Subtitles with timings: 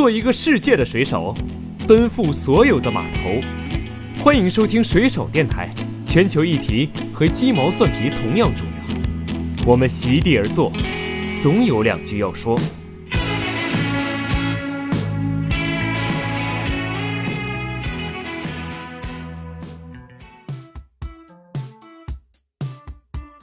[0.00, 1.34] 做一个世界的水手，
[1.86, 3.38] 奔赴所有的码头。
[4.24, 5.68] 欢迎收听水手电台，
[6.08, 9.66] 全球议题和鸡毛蒜皮同样重要。
[9.66, 10.72] 我们席地而坐，
[11.42, 12.58] 总有两句要说。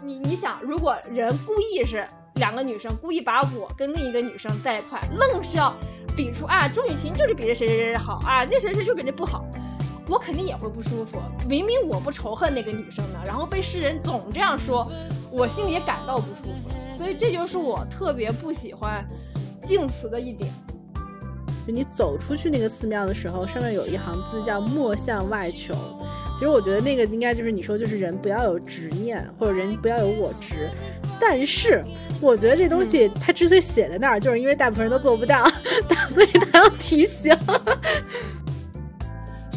[0.04, 2.04] 你你想，如果人故意是
[2.38, 5.72] 两个女生故意把我跟另一个女生在一块，愣是要
[6.18, 9.46] 比出啊，钟雨晴就是比这谁谁谁好啊，那谁谁就比这不好，
[10.10, 11.20] 我肯定也会不舒服。
[11.48, 14.92] 明明我不仇恨那个女生呢，然后被世人总这样说，
[15.32, 16.98] 我心里也感到不舒服。
[16.98, 19.06] 所以这就是我特别不喜欢
[19.68, 20.52] 敬词的一点。
[21.68, 25.76] 就你走出去那个寺庙的时候，上面有一行字叫“莫向外求”。
[26.34, 30.70] 其实我觉得那个应该就是你说，就是人不要有执念，或者人不要有我执。
[31.20, 31.84] 但是
[32.22, 35.44] 我觉得这东西它之所以写在那儿，就是因为大部分人都做不到，
[36.10, 37.36] 所以它要提醒。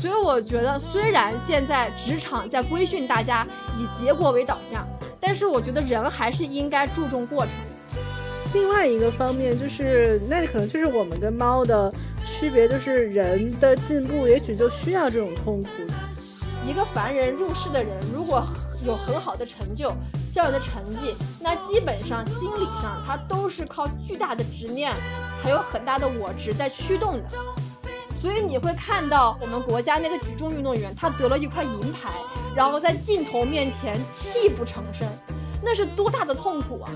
[0.00, 3.46] 所以我觉得，虽然现在职场在规训大家
[3.78, 4.88] 以结果为导向，
[5.20, 7.52] 但是我觉得人还是应该注重过程。
[8.54, 11.92] 另外一个方面就是，那可能就是我们跟猫的
[12.26, 15.68] 区别，就是人的进步也许就需要这种痛苦。
[16.66, 18.44] 一个凡人入世的人，如果
[18.84, 19.92] 有很好的成就、
[20.34, 24.92] 骄人的成绩，那基本上心理上他都是靠巨大的执念，
[25.42, 27.24] 还有很大的我执在驱动的。
[28.16, 32.12] 所以你会看到我们国家那个举重运动员，他得了一块银牌，
[32.54, 35.08] 然后在镜头面前泣不成声，
[35.62, 36.90] 那是多大的痛苦啊！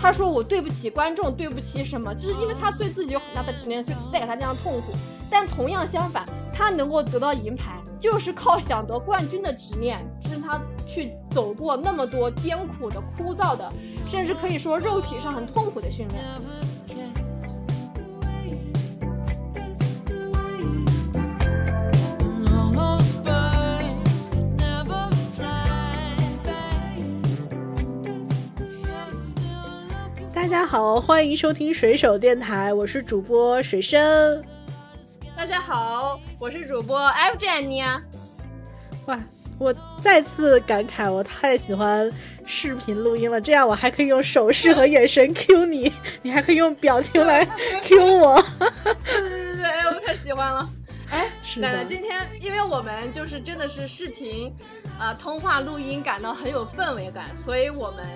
[0.00, 4.94] 他说我对不起观众，对不起什么，就是因为他对自己有很大的执念，所以带给他这样痛苦。
[5.30, 7.76] 但同样相反，他能够得到银牌。
[8.00, 13.70] 就是靠想得冠军的执念，支撑他去走过那么多艰苦的、枯燥的，
[14.06, 16.24] 甚至可以说肉体上很痛苦的训练。
[30.32, 34.42] 大家好，欢迎收听水手电台，我是主播水生。
[35.36, 37.82] 大家好，我是主播 F 詹妮。
[39.06, 39.18] 哇，
[39.58, 42.10] 我再次感慨，我太喜欢
[42.44, 45.92] 视频录音了，这样我还可以用手势和眼神 Q 你，
[46.22, 47.44] 你还可以用表情来
[47.84, 48.42] Q 我。
[49.04, 50.68] 对对对对，哎，我太喜欢了。
[51.10, 54.54] 哎，奶奶，今天因为我们就是真的是视频，
[54.98, 58.06] 呃，通话录音感到很有氛围感，所以我们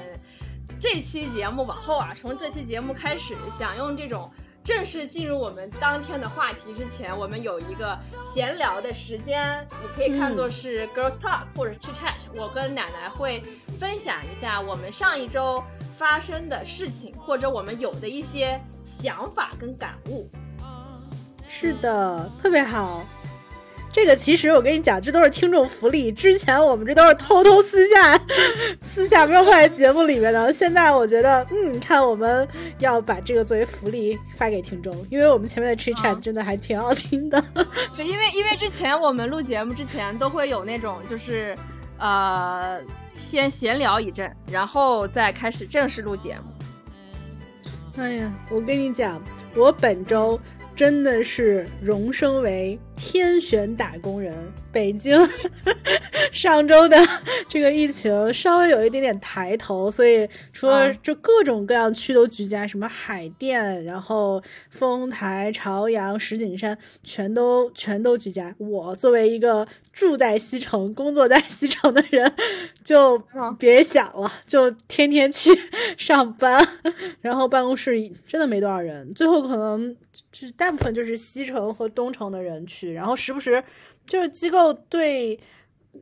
[0.78, 4.30] 这期节目往后啊，从这期节目开始，想用这种。
[4.64, 7.98] 正式进入我们当天的话题之前，我们有一个
[8.34, 12.14] 闲聊的时间，你可以看作是 girls talk 或者 chit chat。
[12.34, 13.44] 我跟奶奶会
[13.78, 15.62] 分享一下我们上一周
[15.98, 20.30] 发生的事情，或者我们有的一些想法跟感悟。
[21.46, 23.04] 是的，特别好。
[23.94, 26.10] 这个其实我跟你讲，这都是听众福利。
[26.10, 28.20] 之前我们这都是偷偷私下、
[28.82, 30.52] 私下没有放在节目里面的。
[30.52, 32.46] 现在我觉得，嗯，看我们
[32.80, 37.40] 要把这个作为福利发给听众，因为我们前面的 chit chat 真的还挺好听的。
[37.96, 41.56] 对，因为因为之前我们录节目之前都会有那种，就是
[41.96, 42.80] 呃，
[43.16, 48.02] 先闲聊一阵，然后再开始正式录节目。
[48.02, 49.22] 哎呀，我跟你讲，
[49.54, 50.40] 我本周。
[50.76, 54.34] 真的是荣升为天选打工人。
[54.72, 55.16] 北京
[56.32, 56.96] 上周的
[57.48, 68.52] 这个疫情稍微有一点点抬头，所以除了就各种各样区都居家，什么海淀，然后丰台、朝阳、石景山，全都全都居家。
[68.58, 72.34] 我作为一个住在西城、工作在西城的人，
[72.82, 73.16] 就
[73.56, 75.50] 别想了，就天天去
[75.96, 76.66] 上班，
[77.20, 79.96] 然后办公室真的没多少人，最后可能
[80.32, 83.62] 就大部分就是西城和东城的人去，然后时不时。
[84.06, 85.40] 就是机构对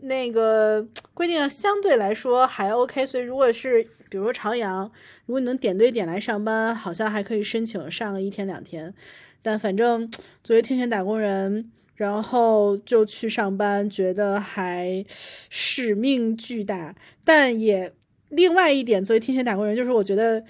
[0.00, 0.84] 那个
[1.14, 4.90] 规定相对来说还 OK，所以如果是比如说朝阳，
[5.26, 8.92] 如果你能点对点来上班，好像还可以申请上一天两天。
[9.40, 10.10] 但反正
[10.42, 16.96] 作为天选打工人，然后就去上班，觉得还使命巨大。
[17.24, 17.92] 但也
[18.30, 20.42] 另外一点，作为天选打工人，就是我觉得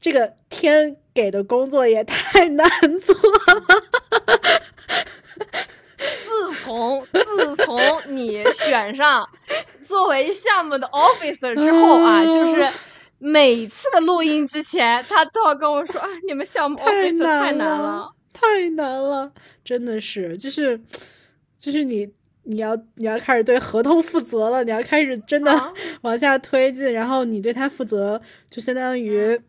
[0.00, 2.68] 这个天给的工作也太难
[2.98, 3.62] 做了。
[6.02, 8.44] 自从自从你
[8.82, 9.28] 选上
[9.80, 12.66] 作为项目的 officer 之后啊，就是
[13.18, 19.32] 每次录音之前，他都要跟我说啊，你们项目 officer 太难了，太难了，
[19.64, 20.80] 真的是，就是
[21.58, 22.08] 就是你
[22.42, 28.20] 你要你要开始对合同负责了，你要开始真的 往下推进，然后你对他负责，
[28.50, 29.40] 就相当于。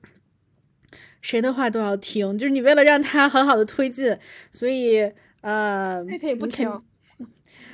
[1.21, 4.13] 谁的话都要听，就是你为了让他很好的推进，
[4.51, 5.09] 所以
[5.39, 6.69] 呃，可以不听。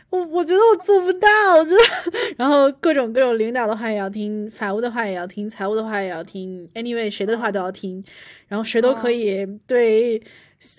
[0.09, 1.27] 我我觉得我做不到，
[1.57, 8.03] 我觉得， 然后各种各种领导的话也要听，法务的话也要听，财务的话也要听，anyway 谁的话都要听，
[8.47, 10.21] 然后谁都可以对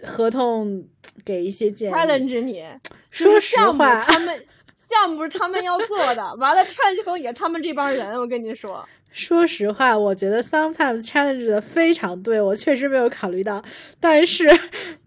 [0.04, 0.84] 合同
[1.24, 1.94] 给一些建议。
[1.94, 2.64] challenge 你，
[3.10, 4.44] 说实话，他们
[4.74, 8.84] 项目是他们要做的，完了 challenge 也他们这帮人，我跟你说。
[9.10, 13.62] 说实话，我觉得 sometimes challenge 的非常对，我确实没有考虑到，
[13.98, 14.48] 但是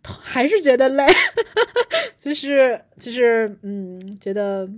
[0.03, 1.05] 还是觉得累，
[2.19, 4.69] 就是就是嗯，觉得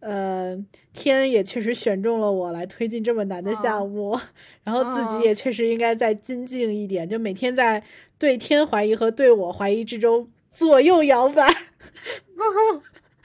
[0.00, 0.56] 呃
[0.92, 4.18] 天也确实选中了我来推进这么难的项目，
[4.62, 7.82] 然后自己也确实应该再精进一点，就每天在
[8.18, 11.46] 对天怀疑和对我怀疑之中左右摇摆。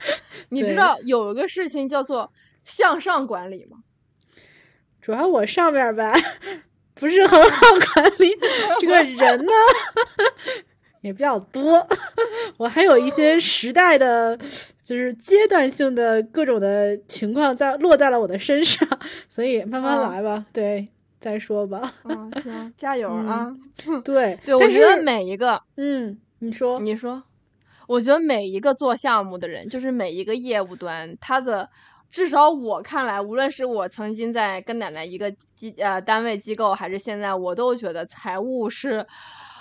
[0.50, 2.30] 你知道有一个事情叫做
[2.64, 3.78] 向上管理吗？
[5.04, 6.14] 主要我上面吧
[6.94, 8.34] 不是很好管理，
[8.80, 9.52] 这个人呢
[11.02, 11.86] 也比较多，
[12.56, 14.34] 我还有一些时代的，
[14.82, 18.88] 就是阶段性的各种的情况在落在了我的身上，
[19.28, 20.88] 所以慢慢来吧，对，
[21.20, 21.92] 再说吧。
[22.04, 23.54] 嗯，行，加油啊！
[24.02, 27.22] 对对，我觉得每一个，嗯，你说，你说，
[27.88, 31.68] 我觉得每一个做项目的人，就是每一个业务端，他的。
[32.10, 39.04] 至少我看来，无论是我曾经在跟奶奶一个机呃单位机构，还是现在，我都觉得财务是，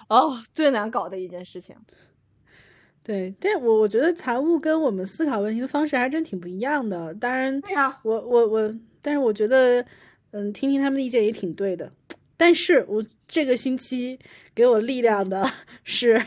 [0.07, 1.75] 哦最难搞的一件事情。
[3.01, 7.13] 对，但我我觉得财务跟我们思考问题的方式还真挺不一样的。
[7.15, 9.83] 当然，对呀，我我我，但是我觉得，
[10.31, 11.91] 嗯，听听他们的意见也挺对的。
[12.37, 14.19] 但是我这个星期
[14.53, 15.43] 给我力量的
[15.83, 16.23] 是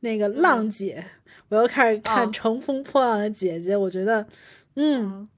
[0.00, 1.04] 那个浪姐，
[1.50, 4.26] 我又开始看《乘风破浪的姐姐》，我觉得，
[4.74, 5.28] 嗯。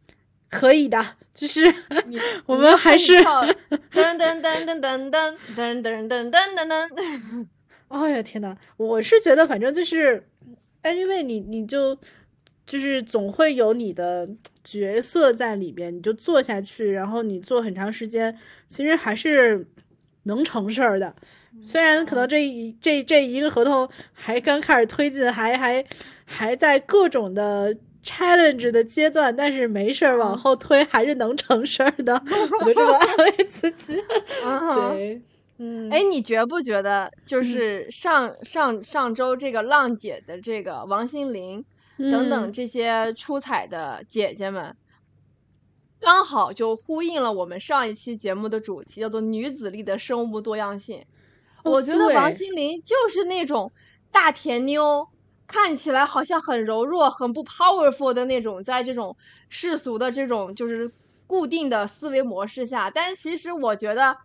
[0.48, 1.04] 可以的，
[1.34, 1.62] 就是
[2.46, 3.54] 我们还是噔
[3.92, 7.46] 噔噔噔噔噔噔噔噔噔噔噔。
[7.88, 10.26] 哎呀天呐，我是觉得反正就是
[10.82, 11.96] ，anyway，你你就
[12.66, 14.28] 就是总会有你的
[14.62, 19.66] 角色在里边，你就做下去，然后你做很长时间，其实还是
[20.24, 21.14] 能成事儿的。
[21.64, 25.84] 虽然可能这一这这一个合同还刚开始推进，还还
[26.24, 27.76] 还在各种的。
[28.04, 32.14] Challenge 的阶段，但是没事儿，往后推还是能成事儿的，
[32.60, 34.00] 我就这么安慰自己。
[34.92, 35.20] 对，
[35.58, 41.64] 嗯，哎，你觉不觉得，就是上上上周这个浪姐的这个王心凌
[41.98, 44.76] 等等这些出彩的姐姐们，
[46.00, 51.04] 刚好就呼应了我们上一期节目的主题，叫做女子力的生物多样性。
[51.64, 53.72] 我觉得王心凌就是那种
[54.12, 55.08] 大甜妞。
[55.48, 59.16] 看起来好像很柔弱、很不 powerful 的那种，在这种
[59.48, 60.92] 世俗的这种就是
[61.26, 64.16] 固定的思维模式下，但其实我觉得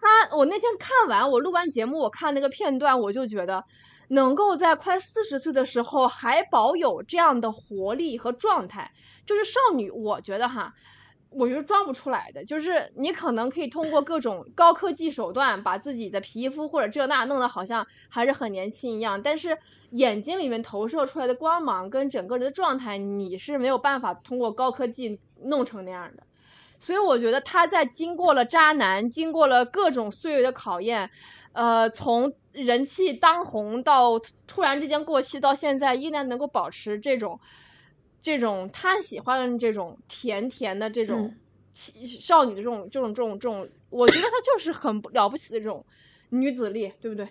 [0.00, 3.64] 他，我那天看完我录完节目，我看那个片段，我就觉得
[4.08, 8.92] 能够在快四十岁的时候还保有这样的活力和状态，
[9.26, 10.72] 就是少女，我觉得哈。
[11.34, 19.56] 我觉得装不出来的，就是你可能可以通过各种高科技手段，把自己的皮肤或者这那弄得好像还是很年轻一样，但是
[19.90, 26.22] 眼睛里面投射出来的光芒跟整个人的状态，你是没有办法通过高科技弄成那样的。
[26.78, 31.10] 所以我觉得他在经过了渣男，经过了各种岁月的考验，
[31.52, 37.40] 呃，从人气当红到突然之间过气，到现在依然能够保持这种。
[38.22, 41.34] 这种他喜欢的这种甜甜的这种
[42.20, 45.84] 少女的这种这种这种这种，我觉得她就是很了不起的这种
[46.30, 47.28] 女子力，对不对？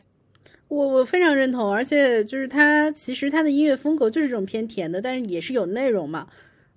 [0.67, 6.27] 我我非常认同，而且就是她其实她的音乐风格就是这种偏甜的，但是也是有内容嘛。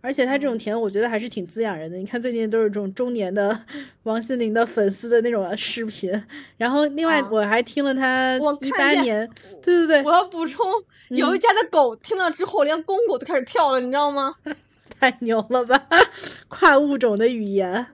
[0.04, 1.96] 而且他这种甜，我觉得还是挺滋养人的。
[1.96, 3.58] 你看最近都是这种中年的
[4.02, 6.12] 王心凌的粉丝的那种视频。
[6.58, 9.26] 然后另外我还听了他一八年，
[9.62, 10.62] 对对对，我要补充。
[11.08, 14.34] 有一家的狗听了之后，连公狗都开始跳了，你知道吗？
[15.00, 15.86] 太牛了吧！
[16.48, 17.86] 跨物种的语言。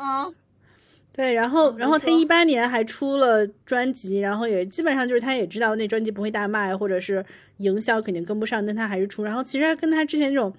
[0.00, 0.32] 嗯，
[1.12, 7.22] 对，然后，然后他一八年还出了专辑，然后也基本上就是他也知道那专辑不会大卖，或者是
[7.58, 9.22] 营销肯定跟不上，但他还是出。
[9.22, 10.52] 然后其实跟他之前这种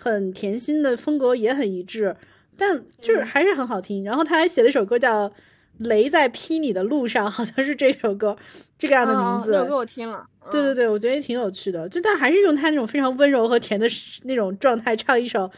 [0.00, 2.16] 很甜心的风格也很一致，
[2.56, 4.02] 但就是还是很好听。
[4.02, 5.30] 然后他还写了一首歌叫。
[5.78, 8.36] 雷在劈你的路上，好像是这首歌，
[8.76, 9.50] 这个样的名字。
[9.50, 10.26] 这首歌我听了。
[10.50, 11.88] 对对对，我觉得也挺有趣的。
[11.88, 13.86] 就但还是用他那种非常温柔和甜的
[14.24, 15.50] 那种状态唱一首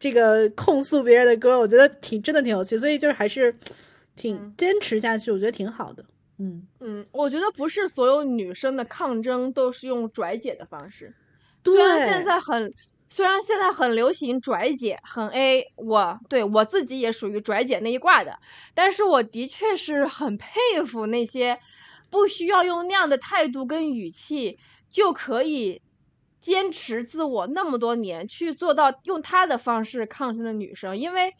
[0.00, 2.78] 这个控诉别人的歌，我觉得挺真的挺有趣。
[2.78, 3.54] 所以就是还是
[4.14, 6.02] 挺坚持下去，我觉得挺好的。
[6.38, 11.12] 嗯嗯，我觉得不是所有女生的抗争都是用拽姐的方式，
[11.62, 12.72] 虽然现在很。
[13.08, 18.38] 虽然现在很流行拽姐，很 A，我对我自己也属于拽姐那一挂的，
[18.74, 21.60] 但是我的确是很佩服那些
[22.10, 24.58] 不需要用那样的态度跟语气
[24.90, 25.82] 就可以
[26.40, 31.34] 坚持自我那么多年，去做到用他的方式抗争的女生，因为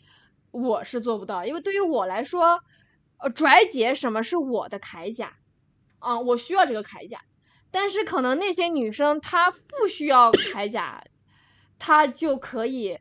[0.52, 2.60] 我是做不到，因为对于我来说，
[3.18, 5.36] 呃，拽姐什么是我的铠甲，
[5.98, 7.20] 啊，我需要这个铠甲，
[7.70, 11.02] 但是可能那些女生她不需要铠甲，
[11.78, 12.98] 她就可以。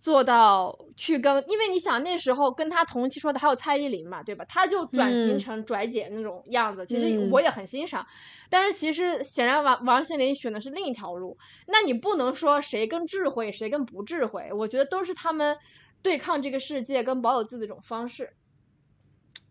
[0.00, 4.44] 做到去跟，因为你想那时候跟他同期说的还有蔡依林嘛，对吧？
[4.48, 8.06] 他就转型成拽姐那种样子，其实我也很欣赏。
[8.48, 14.50] 但是其实显然王王心凌选的是另一条路，那你不能说谁更智慧，谁更不智慧？
[14.52, 15.58] 我觉得都是他们
[16.00, 18.32] 对抗这个世界跟保有自己的一种方式。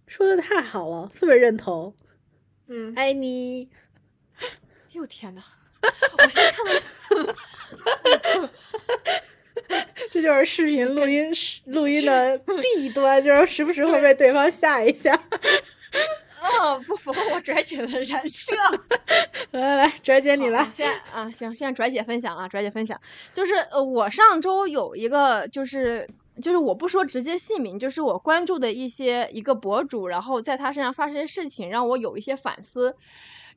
[0.08, 1.94] 说的太好了，特别认同。
[2.68, 3.70] 嗯，爱你。
[4.94, 5.44] 哟天哪！
[6.18, 6.74] 我现在看到。
[10.12, 11.32] 这就是视频录音
[11.66, 15.14] 录音的弊端，就是时不时会被对方吓一下。
[16.40, 18.56] 哦，不符合我拽姐的人设。
[19.52, 20.66] 来来来，拽姐你来。
[20.74, 23.00] 现在啊，行，现在拽姐分享啊，拽姐分享，
[23.34, 26.08] 就是呃，我上周有一个，就是
[26.42, 32.96] 就是我不说直接姓名，就是我关注的一些一个博主，然后在他身上发生的事情，让我有一些反思。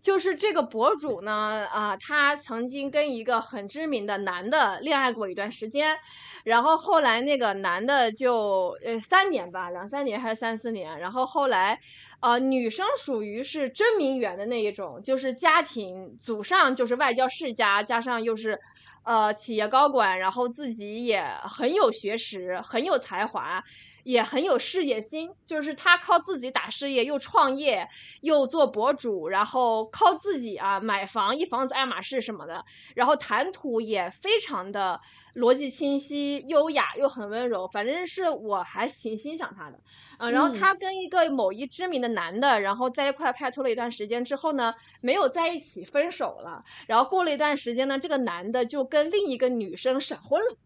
[0.03, 5.97] 就是这个博主呢，啊，他曾经跟一个很知名的男的恋爱过一段时间。
[6.43, 10.99] 然后后来那个男的就呃三年吧，两三年还是三四年。
[10.99, 11.79] 然后后来，
[12.21, 18.59] 呃，女生属于是真名媛的那一种，就是家庭祖上就是外交世家，加上又是，
[19.05, 23.63] 呃，企业高管，然后自己也很有学识，很有才华。
[24.05, 27.89] 也很有事业心，就是他靠自己打事业，又创业，
[28.21, 32.65] 又做博主，然后靠自己啊买房，一房子爱马仕什么的，
[32.95, 35.01] 然后谈吐也非常的
[35.35, 39.79] 逻辑清晰、优雅又很温柔，反正是我还挺欣赏他的
[40.19, 40.33] 嗯。
[40.33, 46.65] 然后他跟一个某一知名的男的，然后在一块拍拖了一段时间之后呢，没有在一起，分手了。
[46.87, 50.57] 然后过了一段时间呢，这个男的就跟另一个女生闪婚了。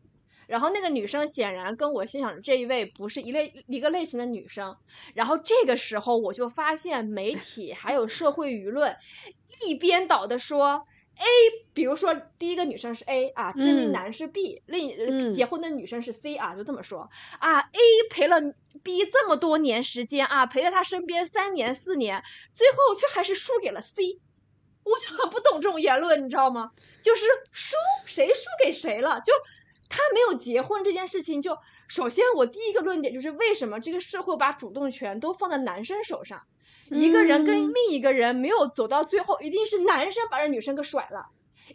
[0.47, 4.77] 然后那个女生显然跟我欣赏的这一位不是一类一个类型的女生，
[5.15, 8.97] 然后这个时候我就发现媒体还有社会舆论
[9.67, 10.87] 一边倒的说
[11.17, 11.25] A，
[11.73, 17.09] 比如说第一个女生是 A 啊，知名男是 B，另结婚的女生是 C 啊，就这么说
[17.39, 17.79] 啊，A
[18.11, 18.41] 陪了
[18.83, 22.23] B 这么多年时间啊，陪在他身边三年四年，
[22.53, 24.19] 最后却还是输给了 C，
[24.83, 26.73] 我就很不懂这种言论，你知道吗？
[27.01, 29.33] 就是输谁输给谁了就。
[29.97, 36.43] 他没有结婚这件事情，就首先我第一个论点就是为什么这个社会把主动权都放在男生手上？
[36.91, 41.27] 一个人跟另一个人没有走到最后，一定是男生把这女生给甩了，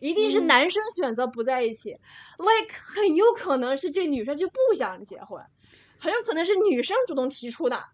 [0.01, 1.91] 一定是男生选择不在一起。
[2.37, 5.41] Like 很有可能是这女生就不想结婚，
[5.97, 7.85] 很有可能是女生主动提出的。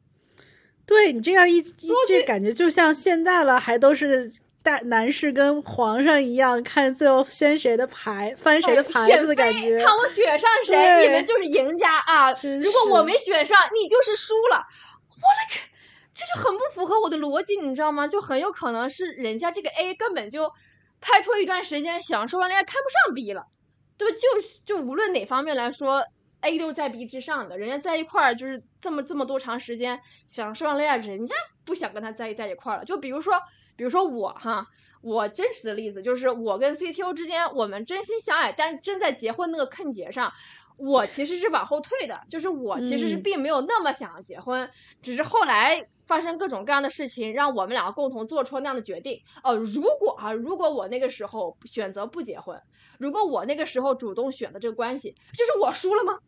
[0.88, 4.34] 对你这样一这感觉就像现在了，还都是。
[4.66, 9.78] 大男士跟皇上一样，看最后掀谁的牌，翻谁的牌子的感觉。
[9.78, 12.32] 看我选上谁，你们就是赢家啊！
[12.64, 14.66] 如果我没选上，你就是输了。
[15.12, 15.60] 我勒个，
[16.16, 18.08] 这就很不符合我的逻辑，你知道吗？
[18.08, 20.52] 就很有可能是人家这个 A 根本就
[21.00, 23.46] 拍拖一段时间，享受完恋爱看不上 B 了，
[24.00, 24.18] 对吧？
[24.18, 26.04] 就是就无论哪方面来说
[26.42, 27.60] ，A 都是在 B 之上的。
[27.60, 32.84] 人家在一块儿就是这么这么多长时间，享受完恋爱，人家不想跟他在在一块儿了。
[32.84, 33.40] 就比如说。
[33.76, 34.68] 比如说我哈，
[35.02, 40.32] 我真实的例子就是我跟 CTO 之间，我们真心相爱，但是真在结婚那个坑节上，
[40.78, 44.70] 我其实是往后退的，就是我其实是并没有那么想要结婚，
[45.02, 49.22] 只是后来发生各种各样的事情，让我们两个共同做出了那样的决定。
[49.44, 52.62] 哦，如果啊，如果我那个时候选择不结婚，
[52.98, 56.20] 如果我那个时候主动选的这个关系，就是我输了吗？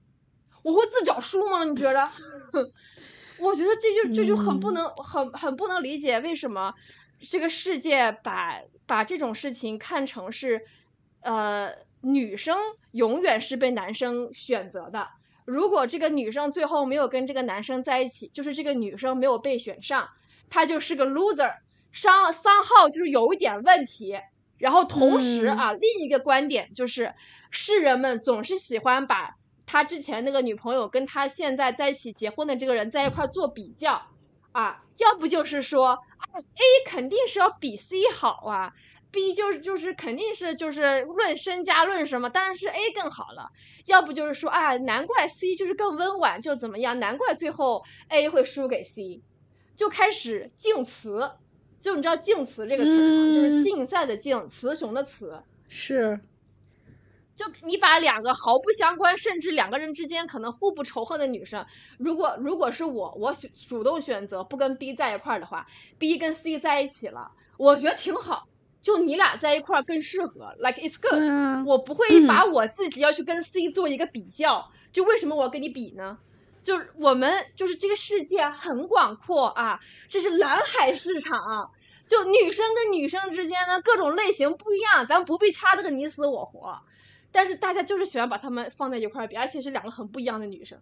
[0.63, 1.63] 我会自找输吗？
[1.63, 2.09] 你觉得？
[3.39, 6.73] 我觉得这就这就很不能很很不能理解为什么。
[7.19, 10.61] 这个世界把把这种事情看成是，
[11.21, 11.71] 呃，
[12.01, 12.57] 女生
[12.91, 15.07] 永远是被男生选择的。
[15.45, 20.09] 如果这个女生最后没有跟这个男生在一起，就是这个女生没有被选上，
[20.49, 21.55] 她就是个 loser，
[21.91, 24.19] 商商号就是有一点问题。
[24.57, 27.13] 然后同时啊，另一个观点就是，
[27.51, 34.01] 世人们总是喜欢把他之前那个女朋友跟他现在在一起结婚的这个人在一块做比较。
[34.51, 35.97] 啊，要不就是说啊
[36.39, 38.73] ，A 肯定是要比 C 好啊
[39.11, 43.49] ，B 就是就是肯定是就是论身家论什么，当然是 A 更好了。
[43.85, 46.99] 要不就是说啊，难怪 C 就是更温婉，就怎么样？
[46.99, 49.21] 难怪最后 A 会输给 C，
[49.75, 51.31] 就开始竞词，
[51.79, 53.33] 就你知道竞词这个词吗？
[53.33, 55.41] 就是竞赛的竞，雌雄的雌。
[55.69, 56.19] 是，
[57.37, 61.65] 就你把两个毫不相关，甚至两个人之间可能互不仇恨的女生，
[61.99, 65.67] 如果如果是我，我选主动选择不跟 B 在一块儿的话
[65.99, 68.47] ，B 跟 C 在一起了，我觉得挺好。
[68.81, 71.21] 就你俩在一块儿更适合，like it's good。
[71.21, 74.71] 嗯，我不会把我自己要去跟 C 做一个比较。
[74.91, 76.17] 就为什么我要跟你比呢？
[76.63, 79.79] 就是我们就是这个世界很广阔啊，
[80.09, 81.69] 这是蓝海市场。
[82.07, 86.79] 就女生跟女生之间呢，各种类型不一样，咱不必掐得个你死我活。
[87.37, 90.79] 但是大家就是喜欢把她们放在一块儿比，而且是两个很不一样的女生，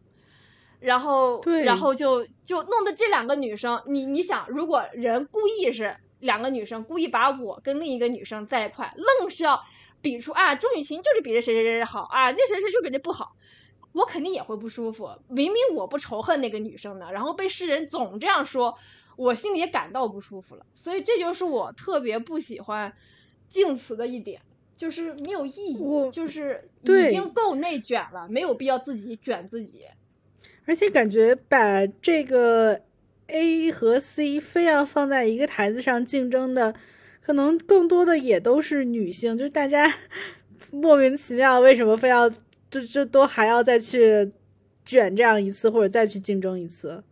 [0.80, 9.62] 然后，然后就就弄得这两个女生，你你想，如果人故意是两个女生故意把我跟另一个女生在一块，愣是要
[10.02, 13.36] 比出啊，钟雨晴就是比这谁谁谁好啊，那谁谁就比这不好，
[13.92, 15.10] 我肯定也会不舒服。
[15.28, 18.78] 明明我不仇恨那个女生的，然后被世人总这样说，
[19.18, 20.66] 我心里也感到不舒服了。
[20.74, 22.94] 所以这就是我特别不喜欢
[23.50, 24.42] 静词的一点。
[24.78, 29.84] 就是没有意义，就是已经够内卷了，没有必要自己卷自己。
[30.66, 32.82] 而且感觉把这个
[33.28, 36.74] A 和 C 非要放在一个台子上竞争的，
[37.22, 39.94] 可能更多的也都是女性，就是大家
[40.72, 42.30] 莫名其妙为什么非要
[42.70, 44.32] 就就都还要再去
[44.84, 47.04] 卷这样一次，或者再去竞争一次。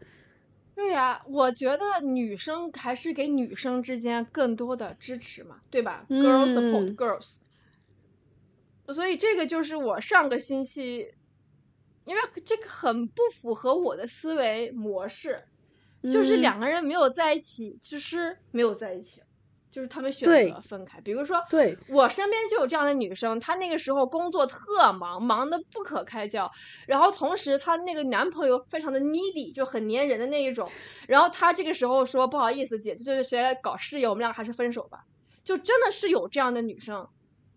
[0.75, 7.35] 对呀，我觉得女生还是给女生之间更多的支持嘛，对吧？Girls support girls。
[8.87, 11.07] 所以这个就是我上个星期，
[12.05, 15.43] 因为这个很不符合我的思维模式，
[16.03, 19.21] 就是两个人没有在一起，就是没有在一起，
[19.71, 20.99] 就是他们选择分开。
[20.99, 26.51] 比如说，对我身边就有这样的女生，她那个时候工作特忙，忙得不可开交，
[26.85, 30.69] 然后同时她那个男朋友非常的 needy，就很粘人的那一种，
[31.07, 35.05] 然后她这个时候说不好意思，姐，就是谁来搞事业，我们两个还是分手吧。
[35.43, 37.07] 就真的是有这样的女生。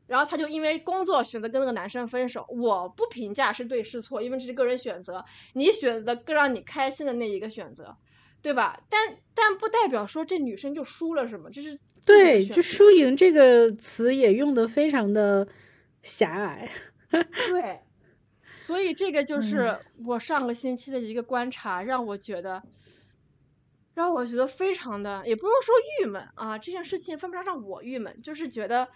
[0.06, 7.96] 然后他就因为工作选择跟那个男生分手，我不评价是对是错，因为这是个人选择，你选择更让你开心的那一个选择，
[8.40, 8.80] 对吧？
[8.88, 15.48] 但但不代表说这女生就输了什么，这是对，就输赢这个词也用的非常的
[16.04, 16.70] 狭隘，
[17.10, 17.80] 对，
[18.60, 22.62] 所以这个就是我上个星期的一个观察，让我觉得，
[23.94, 28.86] 让我觉得非常的，也不能说郁闷啊，这件事情分不上让我郁闷，就是觉得。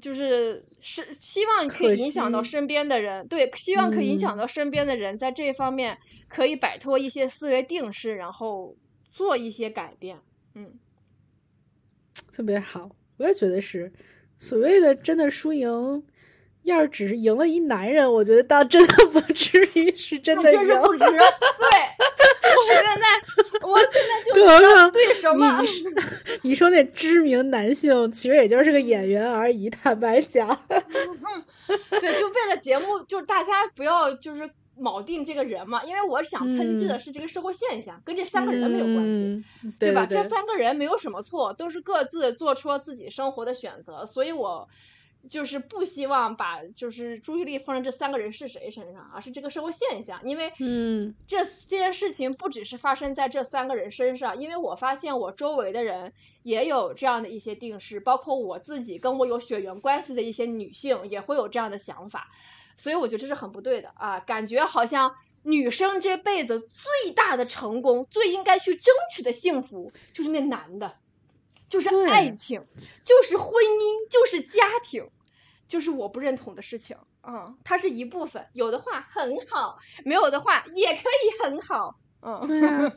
[0.00, 8.76] 就是是希望可以影响到身边的人，对，希望可以影响到身边的人，在这方面可以摆脱一些思维定式，然后
[9.10, 10.18] 做一些改变。
[10.54, 10.78] 嗯，
[12.32, 13.92] 特别好，我也觉得是。
[14.38, 16.04] 所谓的真的输赢，
[16.62, 20.58] 要是只是赢了一男人，我觉得倒真的 不至于是真的赢。
[20.60, 20.98] 就是不值。
[21.06, 21.14] 对，
[22.46, 24.34] 我现在，我现在就
[24.90, 25.60] 对什么？
[26.42, 30.48] 你说那知名男性其实也就是个演员而已，坦白讲。
[31.90, 39.44] 对，就为了节目，就是大家不要就是铆定这个人嘛，因为我想抨击的是这个社会现象，跟这三个人没有关系，
[39.78, 40.06] 对吧？
[40.08, 44.68] 这三个人没有什么错，都是各自做出了自己生活的选择，所以我。
[45.28, 50.20] 就是不希望把就是注意力放在这三个人是谁身上，而是这个社会现象。
[50.24, 56.12] 因为，嗯，这这件事情不只是发生在这三个人身上，因为我发现我周围的人
[56.42, 62.28] 也有这样的一些定式，包括我自己跟我有血缘关系的一些女性也会有这样的想法，
[62.76, 64.20] 所以我觉得这是很不对的啊！
[64.20, 70.96] 感觉好像女生这辈子最大的成功、最应该去争取的幸福，就是那男的，
[71.68, 72.64] 就是爱情，
[73.04, 75.08] 就是婚姻，就是家庭。
[75.68, 82.92] 就是我不认同的事情，嗯，它是一部分，有的话很好，没有的话也可以很好，嗯，对啊，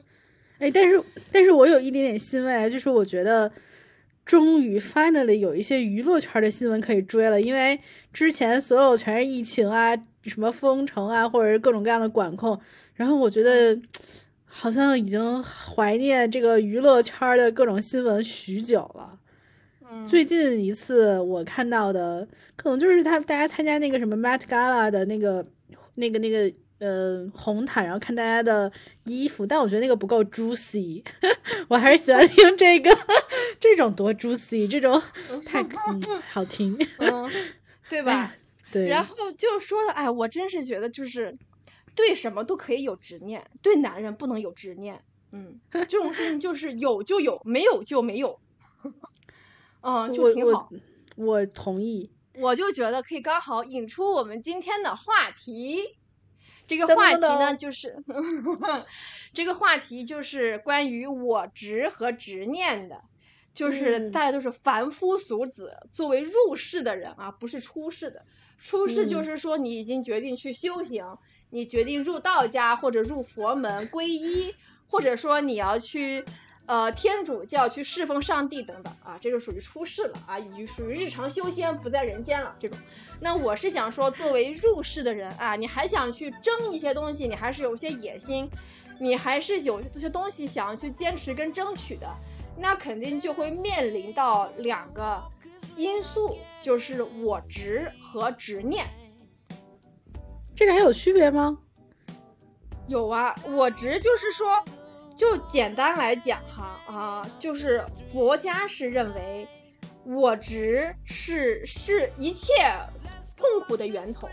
[0.59, 3.51] 哎，但是但是我有一点点欣慰，就是我觉得
[4.25, 7.79] 终于 finally 有一些娱乐圈的新闻可以追了，因为
[8.13, 12.59] 之前所有全是疫情啊，什么封城啊，或者是各种各样的管控，
[12.93, 13.79] 然后我觉得
[14.45, 19.18] 好像已经怀念这个娱乐圈的各种新闻许久了。
[20.07, 25.45] 最近一次我看到的，可能就是他大家参加那个什么 Met Gala 的那个、
[25.95, 28.71] 那个、那个呃红毯，然后看大家的
[29.05, 31.03] 衣服，但我觉得那个不够 juicy，
[31.67, 32.89] 我还是喜欢听这个，
[33.59, 35.01] 这种多 juicy，这种
[35.45, 35.63] 太
[36.29, 36.77] 好听，
[37.89, 38.35] 对吧？
[38.71, 38.87] 对。
[38.87, 41.35] 然后就说的，哎，我真是觉得就是
[41.95, 45.01] 对什么都可以有执念，对男人不能有执念。
[45.31, 48.39] 嗯，这种事情就是有就有，没有就没有。
[49.81, 50.69] 嗯，就挺好。
[51.15, 52.11] 我同意。
[52.35, 55.97] 我就觉得可以刚好引出我们今天的话题。
[56.67, 57.97] 这个话题呢，就是
[59.33, 63.01] 这个话题就是关于我执和执念的。
[63.51, 68.23] 就是嗯大家都是凡夫俗子，作为入世的人啊，不是出世的。
[68.57, 71.03] 出世就嗯是说你已经决定去修行，
[71.49, 74.53] 你决定入道家或者入佛门皈依，
[74.87, 76.23] 或者说你要去。
[76.69, 82.77] 呃，天主教去侍奉上帝等等啊，这就属于出世了啊，已经属于日常修仙，不在人间了这种。
[83.21, 88.47] 那我是想说，作为入世的人啊，你还想去争一些东西，你还是有些野心，
[88.99, 92.07] 你还是有这些东西想要去坚持跟争取的，
[92.55, 95.23] 那肯定就会面临到两个
[95.75, 98.85] 因素，就是我执和执念。
[100.55, 101.57] 这俩有区别吗？
[102.85, 104.63] 有啊，我执就是说，
[105.19, 109.45] 就简单来讲哈啊，就是佛家是认为
[110.05, 112.53] 我执是是一切
[113.35, 114.29] 痛苦的源头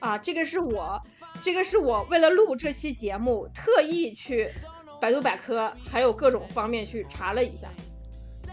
[0.00, 1.00] 啊，这个是我
[1.40, 4.50] 这个是我为了录这期节目特意去
[5.00, 7.68] 百度百科还有各种方面去查了一下。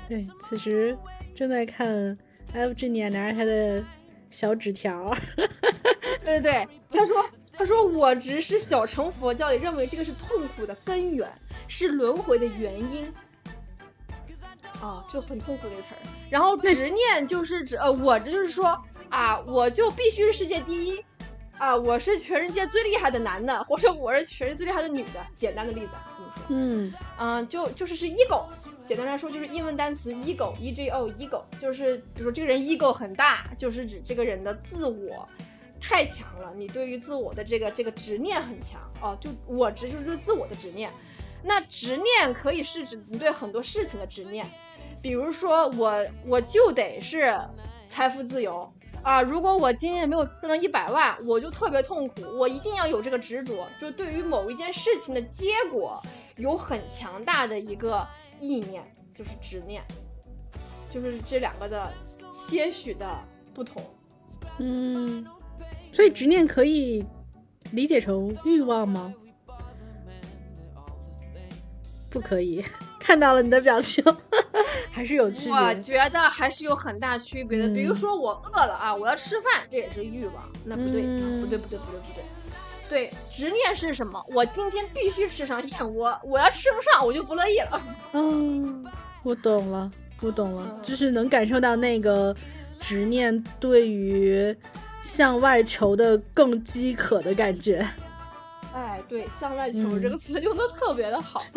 [0.07, 0.95] 对，此时
[1.33, 2.15] 正在看
[2.53, 3.83] F G 年拿着他的
[4.29, 5.12] 小纸条，
[6.23, 11.31] 对对对，他说他说我执是小乘佛教里认为这个是痛苦的根源，
[11.67, 13.11] 是轮回的原因。
[14.81, 15.97] 啊，就很痛苦这个词儿。
[16.29, 18.77] 然后执念就是指呃，我这就是说
[19.09, 21.01] 啊，我就必须是世界第一
[21.57, 25.25] 啊，我是全世界最厉害的男的，或者我是全世界最厉害的女的。
[25.35, 26.43] 简单的例子啊这么说。
[26.49, 28.43] 嗯嗯，就就是是 ego，
[28.85, 35.29] 简单来说就是英文单词 ego，e g o ego，就是比如说这个人 ego 很大，就是指这个人的自我
[35.83, 38.79] 太强了，你对于自我的这个这个执念很强。
[39.01, 40.89] 哦，就我执就是对自我的执念。
[41.43, 44.45] 那执念可以是指你对很多事情的执念，
[45.01, 47.37] 比如说我我就得是
[47.85, 48.71] 财富自由。
[49.01, 56.01] 啊，如果我今年没有挣到一百万，我就特别痛苦，我一定要有这个执着，就对于某一件事情的结果
[56.37, 58.07] 有很强大的一个
[58.39, 58.81] 意念，
[59.13, 59.83] 就是执念，
[60.89, 61.91] 就是这两个的
[62.31, 63.05] 些许的
[63.53, 63.83] 不同。
[64.59, 65.25] 嗯，
[65.93, 67.06] 所以执念可以
[67.71, 69.13] 理解成欲望吗？
[72.10, 72.63] 不可以，
[72.99, 74.03] 看到了你的表情，
[74.91, 75.73] 还是有区别我。
[75.75, 77.67] 觉得还是有很大区别的。
[77.69, 82.23] 比如嗯说我饿了啊，我要吃饭，这也是欲望，那不对，不对，不对，不对，不对。
[82.89, 84.23] 对，执念是什么？
[84.29, 87.82] 我今天必须吃上燕窝，我要吃不上，我就不乐意了。
[88.13, 88.86] 嗯，
[89.23, 92.36] 我懂了，我懂了，嗯就是能感受到那个
[92.79, 94.56] 执念对于
[95.03, 97.87] 向外求的更饥渴的感觉。
[98.73, 101.43] 哎，对，向外求嗯这个词用的特别的好。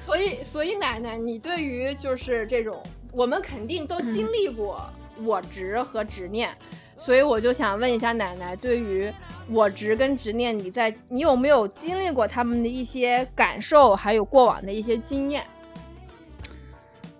[0.00, 4.84] 所以，所以奶奶，你对于就是这种，我们肯定都经历过
[5.22, 6.52] 我执和执念，
[6.98, 9.12] 所以我就想问一下奶奶，对于
[9.48, 15.46] 我执跟执念，你在你有没有经历过他们的一些感受，还有过往的一些经验？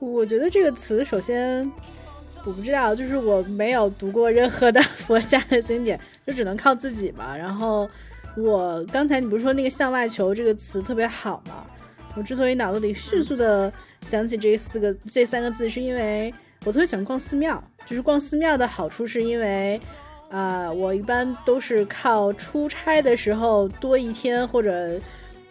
[0.01, 1.71] 我觉得这个词，首先
[2.45, 7.37] 我不知道，就是我没有读过任何的 佛家的经典，就只能靠自己嘛。
[7.37, 7.89] 然后
[8.37, 11.65] 我刚才你不是说那个向外求这个词特别好吗？
[12.17, 16.33] 我之所以脑子里迅速的想起这四个这三个字，是因为
[16.65, 17.63] 我特别喜欢逛寺庙。
[17.87, 19.81] 就是逛寺庙的好处，是因为
[20.31, 24.99] 啊、我一般都是靠出差的时候多一天或者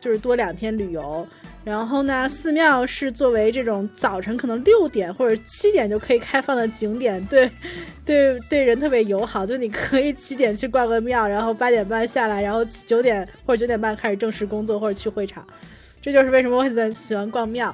[0.01, 1.25] 就是多两天旅游。
[1.63, 7.49] 然后呢，寺庙是作为这种早晨可能六点或者七点就可以开放的景点，对，
[8.03, 9.45] 对对人特别友好。
[9.45, 15.45] 就你可以七点去逛个庙，然后八点半下来，然后九点或者九点半开始正式工作或者去会场。
[16.01, 17.73] 这就是为什么我很喜欢逛庙。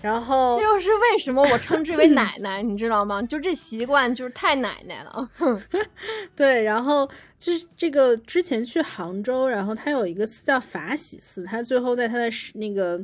[0.00, 3.20] 然后这又是为什么我称之为奶奶，你知道吗？
[3.22, 5.30] 就这习惯就是太奶奶了。
[6.36, 7.08] 对，然后
[7.38, 12.98] 就是这个之前去杭州，然后它有一个寺叫法喜寺，它最后在它的那个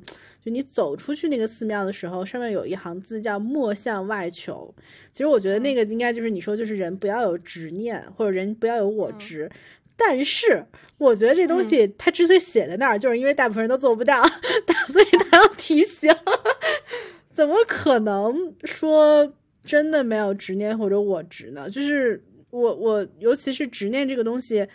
[0.45, 4.73] 就你走出去那个寺庙的时候，上面有一行字叫“莫向外求”。
[5.13, 9.51] 其实我觉得那个应该就是你说，就是人不要有执念，或者人不要有我执。
[9.97, 10.67] 但是
[10.99, 14.23] 我觉得这东西它之所以写在那儿，就是因为大部分人都做不到，
[14.89, 16.15] 所以他要提醒。
[17.33, 19.33] 怎么可能说
[19.65, 21.69] 真的没有执念或者我执呢？
[21.69, 24.67] 就是我我尤其是执念这个东西，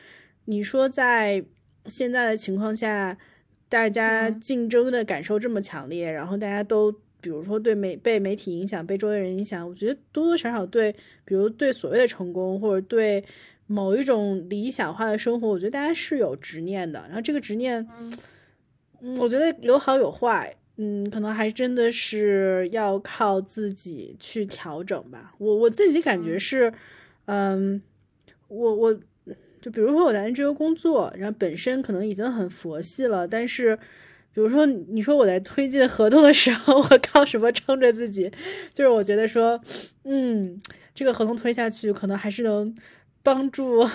[0.45, 1.43] 你说在
[1.85, 3.17] 现在的情况下，
[3.69, 10.91] 大家嗯竞争的感受这么强烈，然后大家都比如说对媒被媒体影响，被周围人影响，我觉得多多少少对，
[11.23, 13.23] 比如对所谓的成功或者对
[13.71, 17.05] 某一种理想化的生活，我觉得大家是有执念的。
[17.05, 17.87] 然后这个执念，
[18.99, 20.55] 嗯，我觉得有好有坏。
[20.81, 25.33] 嗯，可能还真的是要靠自己去调整吧。
[25.37, 26.73] 我我自己感觉是，
[27.25, 27.81] 嗯，
[28.47, 28.99] 我我
[29.61, 33.75] 就比如说我在 NGO 工作，然后本身可能已经很佛系了，但是
[34.33, 38.31] 比如说，你说我在推进合同的时候， 我靠什么撑着自己？
[38.73, 39.59] 就是我觉得说，
[40.05, 40.61] 嗯，
[40.95, 42.65] 这个合同推下去，可能还是能
[43.21, 43.87] 帮助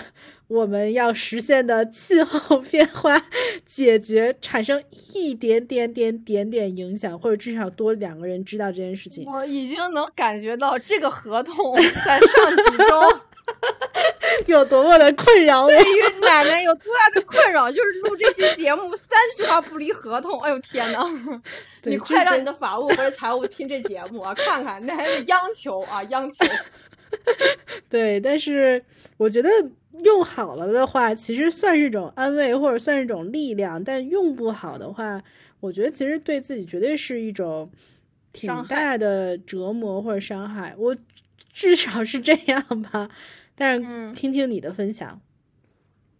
[0.47, 3.21] 我们要实现的气候变化
[3.65, 4.83] 解决产生
[5.13, 9.25] 一点点点点点影响，或者至少多两个人知道这件事情。
[9.31, 13.21] 我已经能感觉到这个合同在上几周。
[14.47, 20.41] 有多么的困扰， 对于奶奶有多大的困扰，就是录这期节目三句话不离合同。
[20.41, 21.07] 哎呦天哪！
[21.83, 26.45] 你快让你的法务或者财务听这节目啊，看看那还是央求啊，央求。
[27.89, 28.83] 对，但是
[29.17, 29.49] 我觉得
[30.03, 35.21] 用好了的话，其实算是一种安慰，或者算是一种力量；但用不好的话，
[35.59, 37.71] 我觉得其实对自己绝对是一种
[38.33, 40.75] 挺大的折磨或者伤害。
[40.77, 40.95] 我
[41.53, 43.09] 至少是这样吧。
[43.57, 45.21] 但是听听你的分享。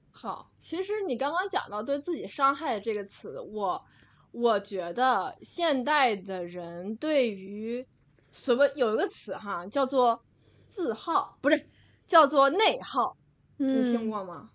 [0.10, 3.84] 好，其实你刚刚讲到对自己伤害这个词，我
[4.32, 7.86] 我觉得现代的人对于
[8.32, 10.24] 所谓有一个词哈，叫做
[10.68, 11.68] 自耗，不是
[12.06, 13.16] 叫做内耗，
[13.58, 14.50] 你听过吗？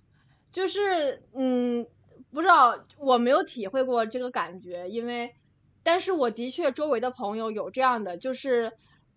[0.53, 1.87] 就是嗯，
[2.31, 5.35] 不知道我没有体会过这个感觉，因为
[5.83, 8.73] 但是我的确周围的朋友有这样的，就是。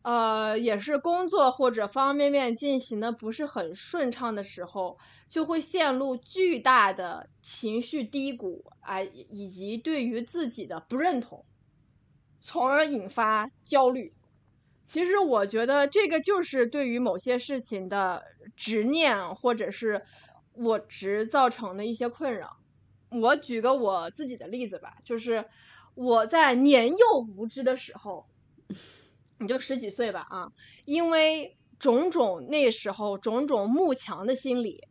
[0.05, 4.97] 呃，也是工作或者方方面面进行的不是很顺畅的时候，
[5.29, 11.45] 就会陷入巨大的情绪低谷啊，以及对于自己的不认同，
[12.41, 14.13] 从而引发焦虑。
[14.87, 18.23] 其实我觉得这个就是对于某些事情的
[18.55, 20.03] 执念或者是
[20.53, 22.57] 我执造成的一些困扰。
[23.09, 25.45] 我举个我自己的例子吧，就是
[25.95, 26.95] 我在年幼
[27.35, 28.25] 无知的时候。
[29.39, 30.47] 你就十几岁吧啊，
[30.85, 34.87] 因为种种那时候种种慕强的心理，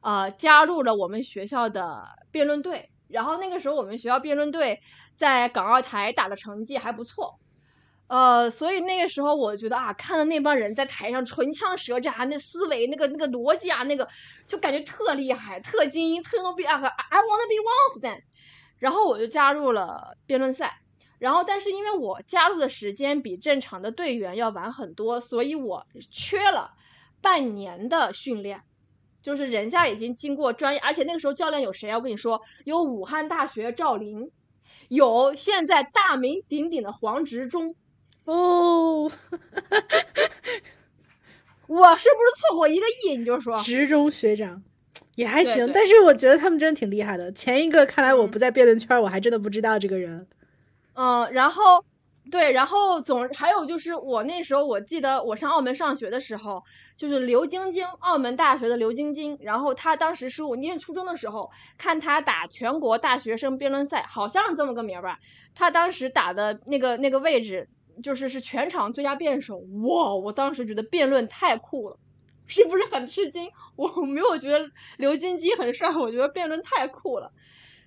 [0.00, 2.90] 呃，加入了我们学校的辩论队。
[3.08, 4.80] 然后那个时候我们学校辩论队
[5.16, 7.40] 在港澳台打的成绩还不错，
[8.08, 14.08] 呃，所以那个时候我觉得啊，看到那帮人在台上唇枪舌战，那思维那个那个逻辑啊，那个
[14.46, 18.22] 就感觉特厉害、特精英、特牛逼啊！I wanna be one of them。
[18.78, 20.78] 然后我就加入了辩论赛。
[21.18, 26.72] 然后，但是因为我加入的时间比正常的队员要晚很多，所以我缺了
[27.20, 28.62] 半年的训练。
[29.22, 31.96] 就是人家已经经过专业，而且那个时候教练有谁啊？
[31.96, 34.30] 我跟你说，有武汉大学赵林，
[34.88, 37.74] 有现在大名鼎鼎的黄执中。
[38.26, 39.10] 哦，
[41.66, 43.16] 我是不是错过一个亿？
[43.16, 44.62] 你就说职中学长
[45.14, 47.32] 也还行，但是我觉得他们真的挺厉害的。
[47.32, 50.26] 前一个看来我不在辩论圈，我还真的不知道这个人。
[50.94, 51.84] 嗯，然后，
[52.30, 56.64] 对，然后总还有就是我那时候我记得我上澳门上学的时候，
[56.96, 65.18] 就是刘晶晶，澳门大学的刘晶晶，然后她当时是我念初中的时候看她打全国大学生辩论赛，好像是这么个名儿吧。
[65.54, 67.68] 她当时打的那个那个位置
[68.02, 70.14] 就是是全场最佳辩手，哇！
[70.14, 71.98] 我当时觉得辩论太酷了，
[72.46, 73.50] 是不是很吃惊？
[73.76, 77.32] 我没有觉得刘晶晶很帅，我觉得辩论太酷了。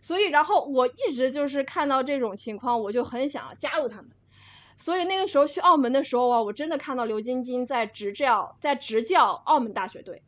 [0.02, 4.12] 所以，然后我一直就是看到这种情况，我就很想加入他们。
[4.78, 10.24] 所以那个时候去澳门的时候啊，我真的看到刘晶晶在执教，在执教澳门大学队，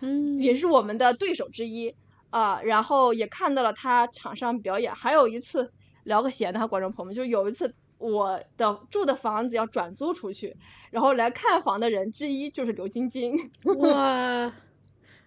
[0.00, 1.94] 嗯，也是我们的对手之一
[2.30, 2.62] 啊。
[2.62, 4.94] 然后也看到了他场上表演。
[4.94, 5.70] 还有一次
[6.04, 10.56] 聊个闲的，观众朋友们，就有一次我的住的房子要转租出去，
[10.90, 13.50] 然后来看房的人之一就是刘晶晶。
[13.78, 14.52] 哇，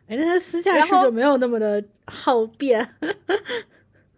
[0.08, 2.96] 哎，那他私下是就没有那么的好辩。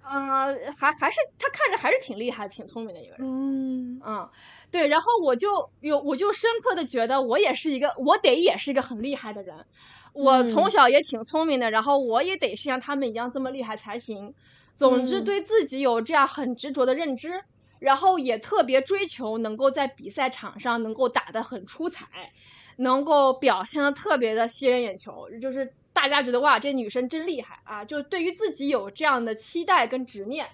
[0.08, 3.20] 嗯， 还还是他看着还是挺厉害、挺聪明的一个人。
[3.22, 4.30] 嗯嗯，
[4.72, 9.66] 对，然后我就有我就深刻的觉得我也是一个，我得也是一个很厉害的人。
[10.14, 14.34] 我从小也挺聪明的，然后我也得是像他们一样这么厉害才行。
[14.76, 17.44] 总之，对自己有这样很执着的认知，
[17.80, 22.34] 然后也特别追求能够在比赛场上能够打得很出彩，
[22.78, 25.74] 能够表现的特别的吸人眼球，就是。
[25.96, 27.86] 大家觉得哇，这女生真厉害啊！
[27.86, 30.46] 就对于自己有这样的期待跟执念，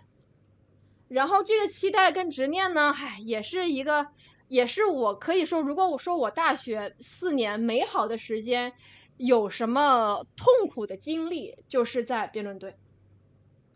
[1.07, 4.09] 然后这个期待跟执念呢，唉，也是一个，
[4.49, 8.73] 也是我可以说，如果我说我大学四年美好的时间
[9.17, 12.75] 有什么痛苦的经历，就是在辩论队。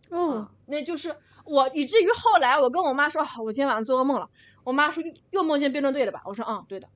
[0.09, 4.29] 哦，那就是我，以至于后来我跟我妈说，我今天晚上做噩梦了。
[4.63, 6.21] 我妈说又梦见辩论队了吧？
[6.25, 6.89] 我说嗯，对的，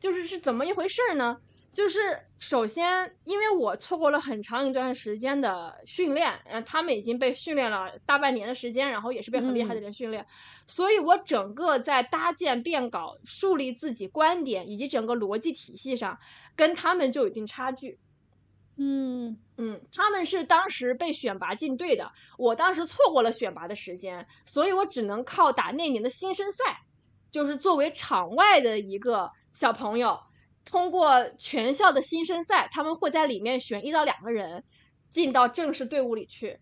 [0.00, 1.38] 就是是怎么一回事呢？
[1.72, 10.24] 就是首先，因为我错过了很长一段时间的训练，嗯，他们已经被训练了大半年的时间，然后也是被很厉害的人训练，
[10.68, 16.18] 所以我整个在搭建辩稿、树立自己观点以及整个逻辑体系上，
[16.54, 17.98] 跟他们就有一定差距。
[18.76, 26.80] 嗯嗯，他们是当时被选拔进队的，我当时错过了选拔的时间，所以我只能靠打那年的新生赛，
[27.30, 30.18] 就是作为场外的一个小朋友，
[30.64, 34.64] 通过全校的新生赛，他们会在里面选一到两个人
[35.08, 36.58] 进到正式队伍里去。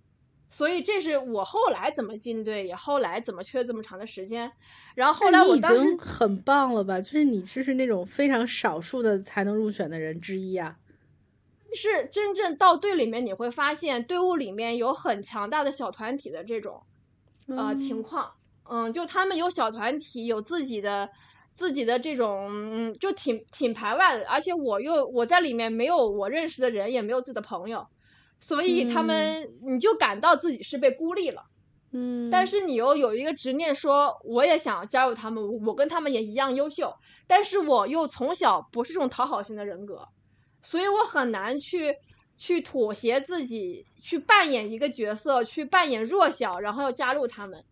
[0.51, 4.53] 所以这是我后来怎么进队，也后来怎么缺这么长的时间。
[4.95, 7.01] 然后后来我已当时经很棒了吧？
[7.01, 10.77] 就是你就是那种非常少数的才能入选的人之一啊。
[11.75, 16.83] 是真正到队里面，你会发现队伍里面有很强大的小团体的这种
[17.49, 18.33] 呃情况。
[18.69, 21.11] 嗯，就他们有小团体，有自己的
[21.55, 24.27] 自己的这种，嗯，就挺挺排外的。
[24.29, 27.87] 而且我又我在里面没有我认识的人，也没有自己的朋友，
[28.39, 31.43] 所以他们你就感到自己是被孤立了。
[31.95, 36.95] 嗯，但是你又有一个执念，说我也想加入他们，我跟他们也一样优秀。
[37.27, 40.09] 但是我又从小不是这种讨好型的人格，
[40.63, 41.97] 所以我很难去
[42.39, 47.65] 去妥协自己，去扮演一个角色，去扮演弱小，然后要加入他们。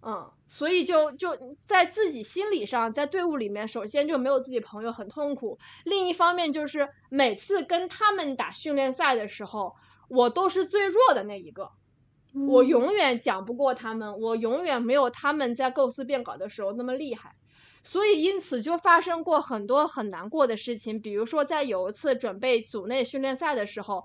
[0.00, 5.58] 嗯，所以就就在自己心理上，在队伍里面，首先就没有自己朋友，很痛苦。
[5.84, 9.74] 另一方面就是每次跟他们打训练赛的时候，
[10.08, 11.72] 我都是最弱的那一个。
[12.46, 17.34] 我永远讲不过他们，我永远没有他们在构思变稿的时候那么厉害，
[17.90, 21.00] 所以因此就发生过很多很难过的事情。
[21.00, 24.04] 比如说，在有一次准备组内训练赛的时候，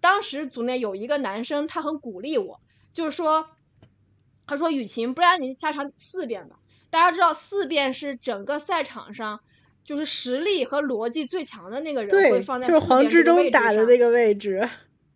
[0.00, 2.60] 当时组内有一个男生，他很鼓励我，
[2.92, 3.46] 就是说，
[4.44, 6.56] 他说：“雨晴，不然你下场四遍吧。”
[6.90, 9.38] 大家知道，四遍是整个赛场上
[9.84, 14.68] 就是实力和逻辑最强的那个人会放在就是黄志忠打的那个位置。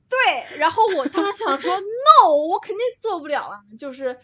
[0.09, 4.17] 对，然后我当时想说， no，我肯定做不了啊，就是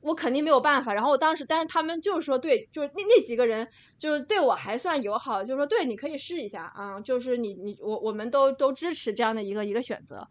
[0.00, 0.92] 我肯定没有办法。
[0.94, 10.28] 然后我当时，但是他们就是说，对，就是那那几个人，就是对我还算友好，就是说，对，你可以试一下啊，就是你你我我们都都支持这样的一个一个选择，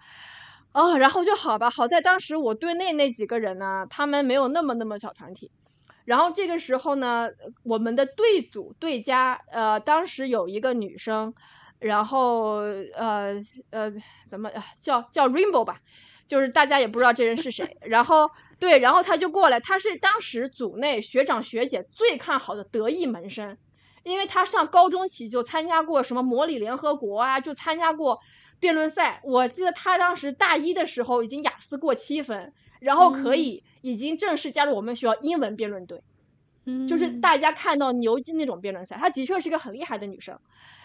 [0.74, 5.52] 哦，然后就好吧，好在当时我队内那几个人呢，他们没有那么那么小团体。
[6.06, 7.30] 然后这个时候呢，
[7.64, 11.34] 我们的队组队家，呃，当时有一个女生。
[11.82, 12.56] 然后
[12.94, 13.36] 呃
[13.70, 13.90] 呃，
[14.30, 14.52] 怎么
[14.82, 15.80] 叫叫 Rainbow 吧？
[16.30, 17.78] 就是大家也不知道这人是谁。
[17.82, 23.58] 然后对，然后他就过来，他是当时组内学长学姐最看好的得意门生，
[24.04, 28.20] 因为他上高中起就参加过什么模拟联合国啊，就参加过
[28.62, 29.20] 辩论赛。
[29.26, 36.02] 我记得他当时大一的时候已经雅思过七分，然后可以已经正式加入我们学校英文辩论队。
[36.88, 40.38] 就是大家看到牛津那种辩论赛，她的确是一个很厉害的女生。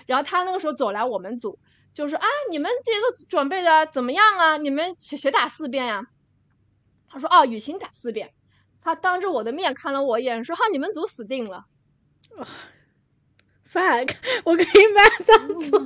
[0.06, 1.58] 然后她那个时候走来我们组，
[1.94, 4.56] 就是：“啊，你们这个准备的怎么样啊？
[4.58, 6.02] 你们谁谁打四遍呀？”
[7.08, 8.32] 他说：“哦，雨晴打四遍。”
[8.82, 11.64] 他当着我的面看了我一眼，说：“哈，你们组死定了。”
[13.72, 15.78] fuck， 我可以马上走，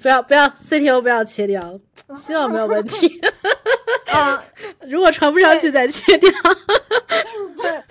[0.00, 1.80] 不要不要，CTO 不要切掉，
[2.16, 3.20] 希望没有问题。
[4.06, 4.40] 嗯，
[4.88, 6.30] 如果传不上去再切掉。
[7.56, 7.82] 对，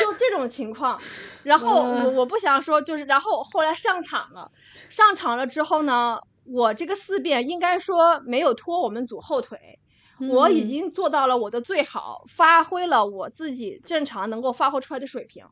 [0.00, 0.98] 就这种情况。
[1.42, 4.50] 然后我我不想说，就是然后后来上场了，
[4.88, 6.18] 上场了之后呢，
[6.52, 9.78] 我这个四辩应该说没有拖我们组后腿，
[10.18, 15.46] 我已经做到了我的最好，发挥了我自己正常能够发挥出来的水平。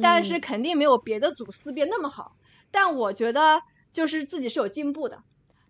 [0.00, 2.36] 但是肯定没有别的组四辩那么好，
[2.70, 3.60] 但我觉得
[3.92, 5.22] 就是自己是有进步的。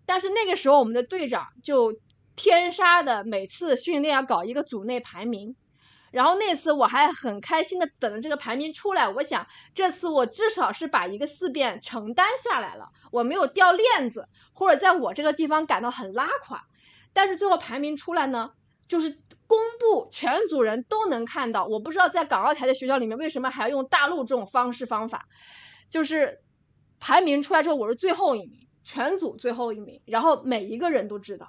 [0.05, 1.93] 但是那个时候我们的队长就
[2.35, 5.55] 天杀的每次训练要搞一个组内排名，
[6.17, 16.63] 然后那次我还很开心的等着这个排名出来，我想这次我至少是把一个四辩承担下来了，我没有掉链子或者在我这个地方感到很拉垮。
[17.13, 18.51] 但是最后排名出来呢，
[18.87, 19.19] 就是。
[19.49, 25.25] 公布全组人都能看到，我不知道在港澳台的学校里面为什么还要用大陆这种方式方法，
[25.89, 26.41] 就是
[26.99, 31.47] 排名出来之后我是最后一名，全组最后一名，然后每一个人都知道。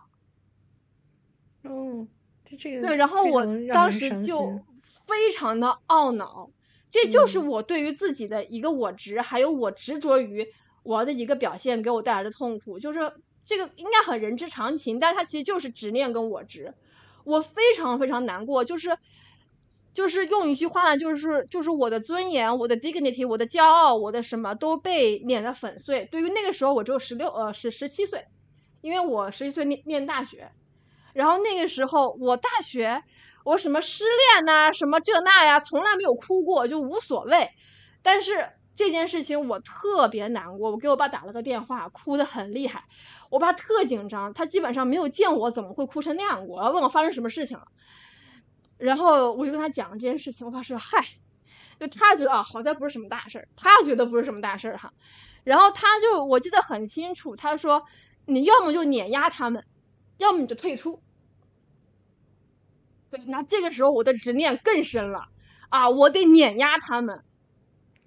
[1.65, 2.18] 哦，这
[2.57, 4.61] 这个对，然后我当时就
[5.07, 6.49] 非常的懊恼，
[6.91, 10.47] 这就是我对于自己的一个我执，还有我执着于
[10.83, 13.13] 我的一个表现给我带来的痛苦，就是
[13.45, 16.75] 这个应该很人之常情，但它其实就是执念跟我执。
[17.25, 18.97] 我非常非常难过，就是，
[19.93, 26.09] 就是用一句话呢，就是就是我的尊严、我的 dignity、我的骄傲、我的什么都被碾得粉碎。
[26.11, 28.25] 对于那个时候我只有十六呃是十七岁，
[28.81, 30.51] 因为我十七岁念念大学，
[31.15, 33.03] 然后那个时候我大学
[33.45, 37.51] 我什么失恋呐，什么这那呀，从来没有哭过，就无所谓，
[38.03, 38.51] 但是。
[38.79, 42.85] 这件事情我特别难过，我给我爸打了个电话，哭得很厉害。
[43.29, 47.67] 我爸特紧张，他基本上没有见我怎么会哭成那样过，问我发生什么事情了。
[48.77, 51.05] 然后我就跟他讲这件事情，我爸说：“嗨，
[51.81, 54.93] 就他觉得啊，好在不是什么大事儿，他觉得不是什么大事儿哈。”
[55.43, 57.83] 然后他就我记得很清楚，他说
[58.27, 59.65] ：“你要么就碾压他们，
[60.19, 61.01] 要么你就退出。
[63.11, 65.29] 对，那这个时候我的执念更深了
[65.71, 65.89] 啊！
[65.89, 67.23] 我得碾压他们。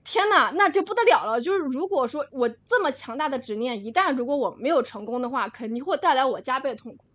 [0.03, 1.41] 天呐，那就不得了了！
[1.41, 7.05] 就是如果说我这么强大的执念，一旦如果我没有成功的话，肯定会带来我加倍的痛苦。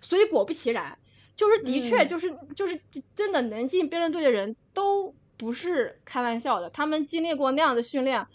[0.00, 0.98] 所以果不其然，
[1.34, 2.80] 就是的确就是就是
[3.14, 8.26] 真的能进辩论队的人都不是开玩笑的，他们经历过那样的训练，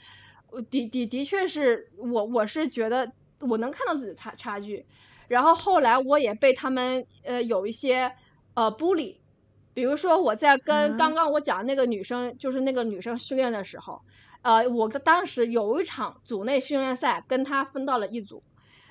[0.70, 4.86] 的的的确是我我是觉得我能看到自己的差差距。
[5.32, 8.12] 然后后来我也被他们呃有一些
[8.54, 9.22] 呃 bully。
[9.74, 14.02] 比如说我在跟刚刚我讲那个女生，就是那个女生训练的时候，
[14.42, 18.44] 呃，我当时有一场组内训练赛，跟她分到了一组，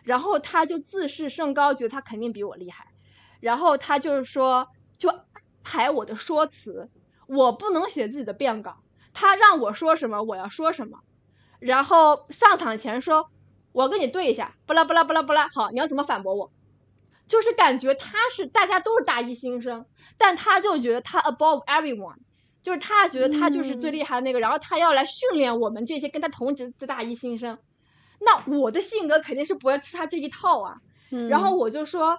[0.02, 2.86] 然后她就自视甚高，觉得她肯定比我厉害，
[3.40, 5.12] 然后她就是说，就
[5.62, 6.88] 排我的说辞，
[7.26, 8.78] 我不能写自己的辩稿，
[9.12, 11.00] 她让我说什么我要说什么，
[11.58, 13.28] 然后上场前说，
[13.72, 16.50] 我跟你对一下，不啦不啦不啦不啦，好，你要怎么反驳我？
[17.26, 19.86] 就是感觉他是大家都是大一新生，
[20.18, 22.16] 但他就觉得他 above everyone，
[22.60, 27.58] 就是他觉得他就是最厉害的那个，然后他要来训练我们这些跟他同级的大一新生。
[28.18, 30.80] 那我的性格肯定是不会吃他这一套啊。
[31.28, 32.18] 然后我就说，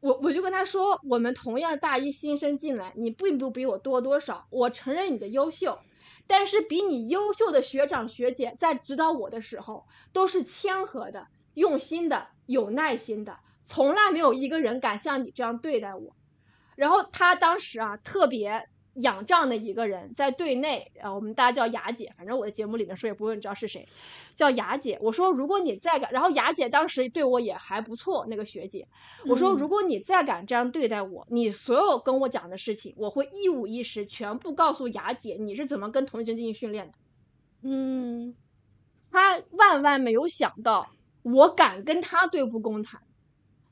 [0.00, 5.78] 我我就跟他说，我们同样大一新生进来，你并不比我多多少，我承认你的优秀，
[6.26, 13.38] 但是比你优秀的学长学姐在指导我的时候，都是谦和的、用心的、有耐心的。
[13.64, 16.14] 从来没有一个人敢像你这样对待我，
[16.76, 23.86] 然后他当时啊特别仰仗的一个人在队内，呃，我们大家叫雅姐，反正我的节目里面说也不会知道是谁，
[24.34, 24.98] 叫雅姐。
[25.02, 28.86] 我说如果你再敢，然后雅姐当时对我也还不错，那个学姐，
[29.26, 36.92] 我说如果你再敢这样对待我，你所有跟我讲的事情，我会一五一十全部告诉雅姐你是怎么跟同学进行训练的。
[37.62, 38.34] 嗯，
[39.10, 40.88] 他万万没有想到
[41.22, 43.02] 我敢跟他对簿公堂。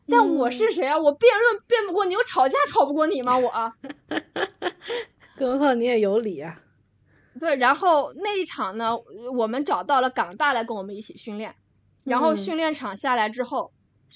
[0.07, 0.99] 但我是谁啊？
[0.99, 3.39] 我辩论辩不过你，我吵架吵不过你吗？
[3.39, 3.51] 我，
[5.37, 6.61] 更何况你也有理啊。
[7.41, 8.97] 对，然后那一场呢，
[9.37, 11.57] 我们找到了港大来跟我们一起训练，
[12.05, 13.73] 然后训练场下来之后，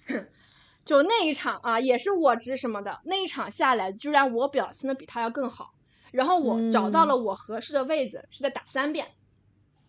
[0.85, 5.75] 就那一场啊，也是我执什么的，那一场下来，居然我表现的比他要更好，
[6.13, 9.09] 然后我找到了我合适的位置，是在打三遍，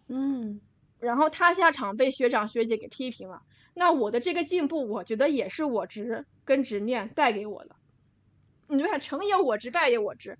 [0.07, 0.59] 嗯，
[0.99, 3.43] 然后他下场被学长学姐给批评了。
[3.75, 7.75] 那我的这个进步，我觉得也是我执跟执念带给我的。
[8.67, 10.37] 你就想成也我执，败也我执。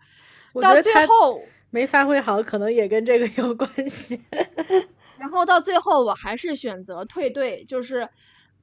[0.61, 4.19] 到最后没发挥好，可能也跟这个有关系。
[5.17, 7.65] 然后到最后，我还是选择退队。
[7.65, 8.07] 就是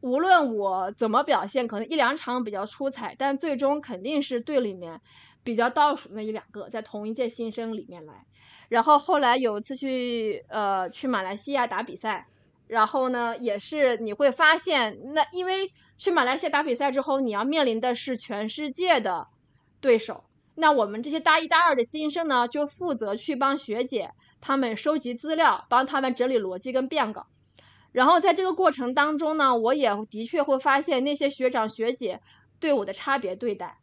[0.01, 5.01] 无论我怎么表现，可能一两场比较出彩，但最终肯定是队里面
[5.45, 8.24] 比较倒数那一两个，在同一届新生里面来。
[8.68, 12.26] 然后后来有一次去呃去马来西亚打比赛。
[12.68, 19.28] 然后呢，也是你会发现，那因为去马来西亚打比赛之后，你要面临的是全世界的
[19.80, 20.24] 对手。
[20.57, 27.26] 那我们这些大一、大二的新生呢，就负责去帮学姐他们收集资料，帮他们整理逻辑跟变稿。
[27.92, 32.20] 然后在这个过程当中呢，我也的确会发现那些学长学姐
[32.59, 33.78] 对我的差别对待。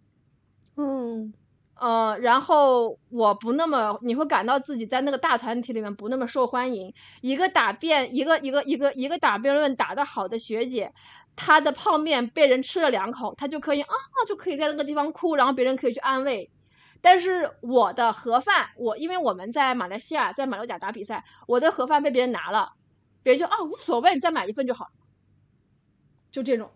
[0.76, 1.34] 嗯。
[1.76, 6.94] 呃，然后我不那么，你会感到自己在那个大团体里面不那么受欢迎。
[7.20, 10.94] 一个打辩，一个一个一个一个打辩论打得好的学姐，
[11.36, 13.96] 她的泡面被人吃了两口，她就可以啊，
[14.28, 16.52] 就可以在那个地方哭，然后别人可以去安慰。
[17.04, 22.72] 但是我的盒饭，我因为我们在马来西亚在马六甲打比赛，我的盒饭被别人拿了，
[23.22, 24.88] 别人就啊无所谓，你再买一份就好，
[26.32, 26.72] 就这种。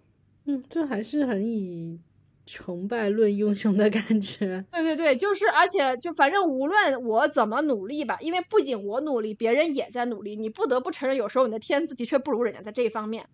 [0.46, 2.02] 嗯，这还是很以。
[2.50, 13.28] 成败论英雄的感觉， 对对对，就是，而且就反正无论我怎么努力吧，因为不仅我努力，别人也在努力，你不得不承认，有时候你的天资的确不如人家在这一方面。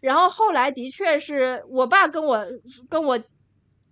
[0.00, 2.44] 然后后来的确是我爸跟我
[2.88, 3.20] 跟我。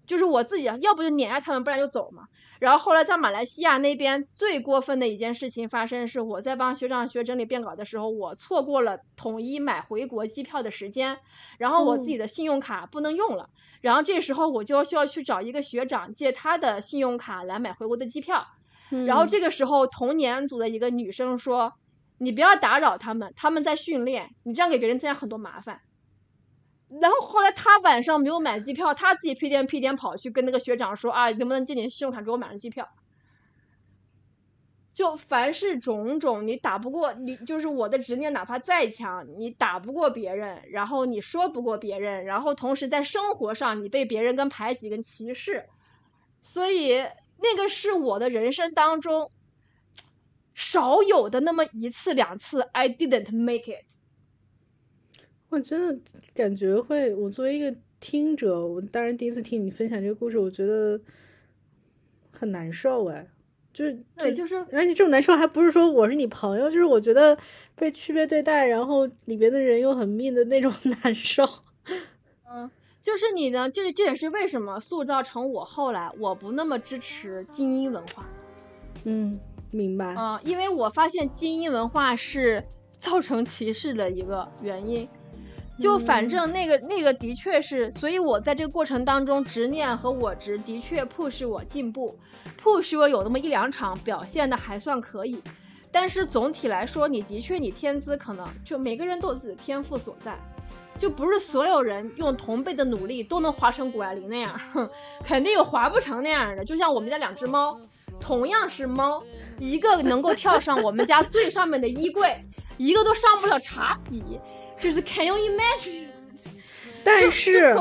[0.06, 2.24] 就是我自己，要不就碾压他们，不然就走嘛。
[2.58, 11.18] 然后后来在马来西亚那边最过分的一件事情发生是，我在帮学长学整理变稿的时候，我错过了统一买回国机票的时间，
[11.58, 13.50] 然后我自己的信用卡不能用了，
[13.82, 18.46] 然后这时候我就需要去找一个学长借他的信用卡来买回国的机票。
[19.04, 21.74] 然后这个时候同年组的一个女生说
[22.18, 25.80] ：“你不要打扰他们，他们在训练，你这样给别人增加很多麻烦。”
[26.88, 32.88] 然后后来他晚上没有买机票，他自己屁颠屁颠跑去跟那个学长说啊，能不能借你信用卡给我买张机票？
[34.94, 45.66] 就凡是种种，你打不过你，就是我的执念，哪怕再强，你打不过别人，然后你说不过别人，然后同时在生活上你被别人跟排挤跟歧视，
[46.40, 47.04] 所以
[47.38, 49.30] 那个是我的人生当中
[50.54, 53.84] 少有的那么一次两次，I didn't make it。
[55.48, 55.98] 我真的
[56.34, 61.00] 感觉会，我作为一个听者，我当然第一次听你分享这个故事，我觉得
[62.32, 63.26] 很难受哎，
[63.72, 67.36] 就是对，就是而且这种难受还不是说我是你朋友，就是我觉得
[67.74, 70.72] 被区别对待，然后里边的人又很命的那种
[71.02, 71.48] 难受。
[72.50, 72.70] 嗯，
[73.02, 78.26] 就是你呢，这这也是为什么塑造成我后来我不那么支持精英文化。
[79.04, 79.38] 嗯，
[79.70, 80.14] 明白。
[80.18, 82.64] 嗯，因为我发现精英文化是
[82.98, 85.08] 造成歧视的一个原因。
[85.78, 92.18] 就反正那个那个的确是，所以我在这个过程当中，执念和我执的确 push 我进步
[92.62, 95.42] ，push 我有那么一两场表现的还算可以。
[95.92, 100.36] 但是总体来说，你的确你天资可能就每个人都有自己的天赋所在，
[100.98, 104.88] 就不是所有人用同辈的努力都能滑成谷爱凌那样，哼，
[105.24, 106.64] 肯定有滑不成那样的。
[106.64, 107.78] 就像我们家两只猫，
[108.18, 109.22] 同样是猫，
[109.58, 112.44] 一个能够跳上我们家最上面的衣柜，
[112.76, 114.40] 一个都上不了茶几。
[114.80, 116.06] 就是 Can you imagine？
[117.04, 117.76] 但是，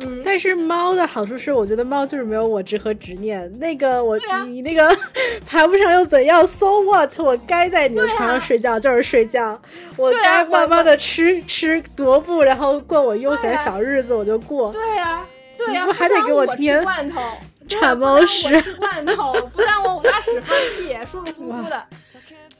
[0.00, 3.50] 嗯，但是猫的好处是，我觉得猫就是没有我执和执念。
[3.58, 4.94] 那个我啊你那个
[5.46, 7.18] 爬不上又怎样？So what？
[7.18, 9.60] 我该在你的床上睡觉就是睡觉，
[9.96, 14.72] 我该慢慢的吃吃踱步，然后过我悠闲小日子，我就过。
[14.72, 15.24] 对呀、
[15.56, 17.20] 对呀、还得给我我天吃罐头，
[17.68, 21.82] 铲猫屎吃罐头，不让我拉屎放屁，舒舒服服的，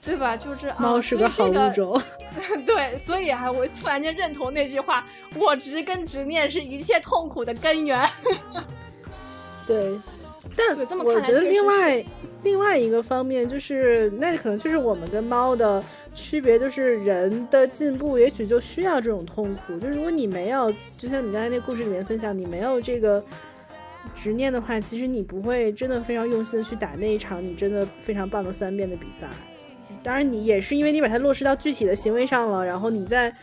[0.05, 0.37] 对吧？
[0.37, 1.53] 就是啊猫是个好物。
[1.73, 2.03] 种。
[2.67, 8.05] 对，所以啊，我突然间认同那句话：我执跟执念是一切痛苦的根源。
[9.67, 9.97] 对，
[10.57, 12.05] 但我觉得另外
[12.43, 15.83] 另外一个方面就是，那可能就是我们跟猫的
[16.17, 19.79] 区别，就是人的进步也许就需要这种痛苦。
[19.79, 23.23] 就如果你没有，就像你刚才那故事里面分享，你没有这个
[24.17, 29.29] 执念的话，其实你不会真的非常用心的去打那一场你真的非常棒的三遍的比赛。
[30.03, 33.35] 当然，你也是因为你把它落实到具体的行为上了，然后你在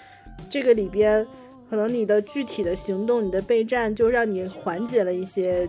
[0.50, 1.26] 这个里边，
[1.70, 5.68] 可能你的具体的行动、你的备战，就让你缓解了一些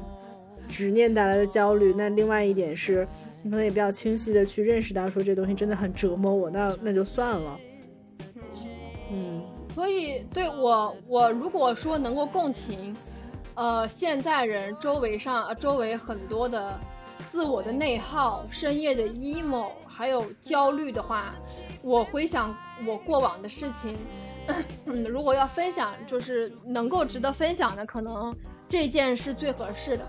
[0.69, 1.95] 执念带来的焦虑。
[1.97, 3.07] 那另外一点是，
[3.43, 7.59] 你可能也比较清晰的去认识到，说这东西真的很折磨我，那那就算了。
[9.13, 9.43] 嗯
[9.75, 12.95] 所以，对我，我如果说能够共情，
[13.55, 16.79] 呃，现在人周围上，呃周围很多的
[17.31, 21.33] 自我的内耗、深夜的 emo，还有焦虑的话，
[21.81, 22.53] 我回想
[22.85, 23.97] 我过往的事情，
[24.87, 28.37] 嗯，如果要分享，就是能够值得分享的，可能
[28.69, 30.05] 这件是最合适的。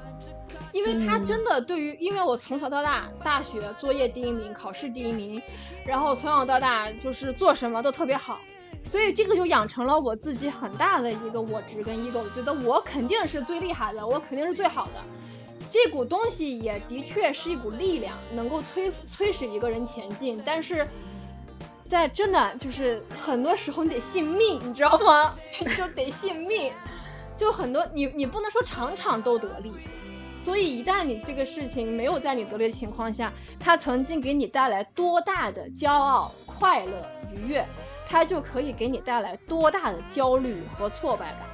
[0.73, 5.39] 因为他嗯真的对于，因为我从小到大，大学作业第一名，考试第一名，
[5.85, 8.39] 然后从小到大就是做什么都特别好，
[8.83, 15.01] 所以这个就养成了我自己很大的一个我执跟 ego，我觉得我肯定是最厉害的，我肯定是最好的。
[15.71, 20.85] 这股东西也的确是一股力量，能够催催使一个人前进，但是
[21.87, 25.33] 在真的就是很多时候你得信命，你知道吗？
[25.77, 26.73] 就得信命，
[27.37, 29.71] 就很多你你不能说场场都得利。
[30.43, 37.63] 所以，一旦你这个事情没有在你得力的情况下，它曾经给你带来多大的骄傲、快乐、愉悦，
[38.09, 41.50] 它就可以给你带来多大的焦虑和挫败感。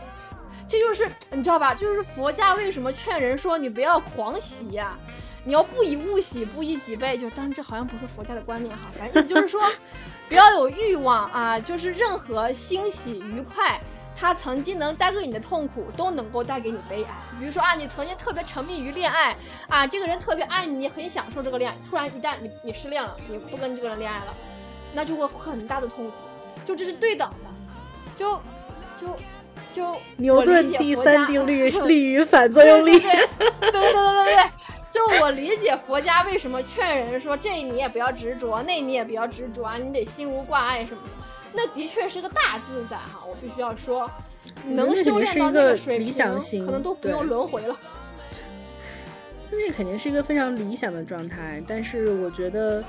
[0.69, 1.73] 这就是你知道吧？
[1.73, 4.97] 就是佛家为什么劝人说你不要狂喜呀、
[5.43, 7.17] 你要不以物喜，不以己悲。
[7.17, 9.61] 就当然这好像不是佛家的观念哈，反正就是说
[10.27, 13.79] 不要有欲望啊，就是任何欣喜愉快。
[14.19, 17.11] 它曾经能带给你的痛苦，都能够带给你悲哀。
[17.39, 19.37] 比如说啊，你曾经特别沉迷于恋爱
[19.69, 24.33] 啊，这个人特别爱你，你很享受这个恋爱，突然一旦你你失恋了，你不跟这个人恋爱了，
[24.95, 26.13] 那就会很大的痛苦。
[26.65, 27.49] 就这是对等的，
[28.15, 28.41] 就
[28.99, 29.15] 就
[29.77, 32.99] 就牛顿第三定律，力与反作用力。
[32.99, 34.43] 对对对对对对，
[34.89, 41.11] 就我理解佛家为什么劝人说这你也不要执着，那你也不要执着啊，你得心无挂碍什么的，
[41.53, 44.09] 那的确是个大自在哈，我必须要说，
[44.65, 47.77] 能修炼到那个水平，理想型可能都不用轮回了。
[49.51, 52.83] 那肯定是一个非常理想的状态，但是我觉得。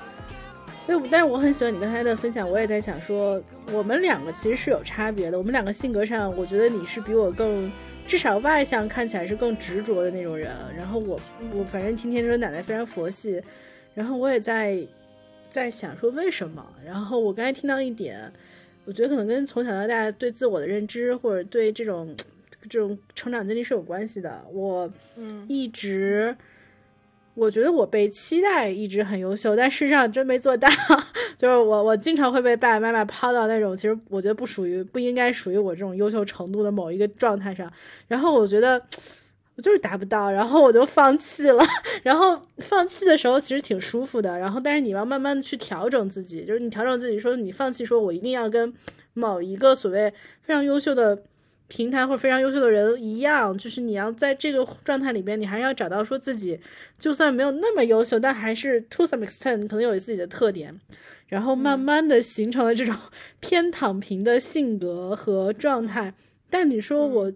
[0.89, 7.71] 但但是我很喜欢你刚才的分享，我也在想说，我们两个其实是有差别的，我们两个性格上，我觉得你是比我更，
[8.07, 11.21] 至少外向看起来是更执着的那种人，然后我
[11.53, 13.43] 我反正天天说奶奶非常佛系，
[13.95, 14.79] 然后我也在
[15.51, 18.33] 在想说为什么，然后我刚才听到一点，
[18.87, 22.17] 我觉得可能跟从小到大对自我的认知或者对这种
[22.63, 24.91] 这种成长经历是有关系的，我。
[25.17, 26.35] 嗯一直，
[27.39, 30.69] 我觉得我被期待一直很优秀，但事实上真没做到。
[31.39, 37.73] 就是我，我经常会被爸爸妈妈抛到那种其实我觉得不属于、不应该属于我这种优秀程度的某一个状态上，
[38.09, 38.83] 然后我觉得。
[39.57, 41.61] 我就是达不到，然后我就放弃了。
[42.05, 48.73] 然后放弃的时候其实挺舒服的，然后但是你要慢慢的去调整自己，就是你调整自己，说你放弃，说我一定要跟
[49.15, 51.21] 某一个所谓非常优秀的
[51.69, 56.59] 平台或者非常优秀的人一样，就是你要在这个状态里边，你还是要找到说自己
[56.99, 60.75] 就算没有那么优秀，但还是 to some extent 可能有自己的特点，
[61.27, 62.95] 然后慢慢的形成了这种
[63.41, 66.15] 偏躺平的性格和状态。
[66.51, 67.33] 但你说我，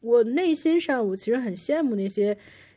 [0.00, 2.36] 我内心上我其实很羡慕那些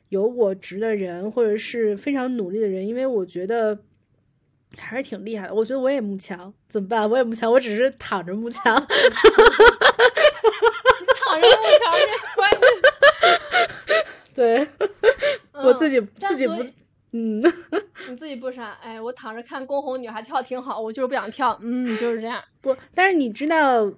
[0.09, 3.79] 有我值的人，或者是非常努力的人，因为我觉得
[4.77, 5.53] 还是挺厉害的。
[5.53, 7.09] 我觉得我也慕强，怎么办？
[7.09, 8.63] 我也慕强，我只是躺着慕强。
[8.73, 8.85] 躺
[11.41, 12.61] 着慕强这关键。
[14.35, 14.67] 对，
[15.53, 16.53] 我自己自己不，
[17.11, 17.41] 嗯，
[18.09, 18.77] 你自己不傻。
[18.81, 21.57] 哎，我躺着看宫红女孩跳挺好，我就是不想跳。
[21.61, 22.43] 嗯，就是这样。
[22.61, 23.91] 不，但是你知道。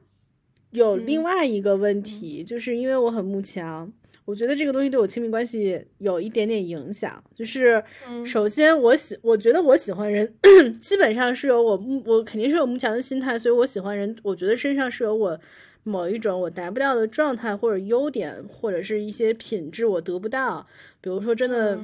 [0.71, 3.91] 有另外一个问题，就是因为我很慕强，
[4.25, 7.21] 我觉得这个东西对我亲密关系有一点点影响。
[7.35, 7.83] 就是
[8.25, 10.33] 首先，我喜，我觉得我喜欢人，
[10.79, 15.39] 基本上是有我慕，我肯定是有慕强的心态，所以我喜欢人，我觉得身上是有我
[15.83, 20.65] 某一种我达不到的状态或者优点，或者是一些品质我得不到。
[21.01, 21.75] 比如说，真的，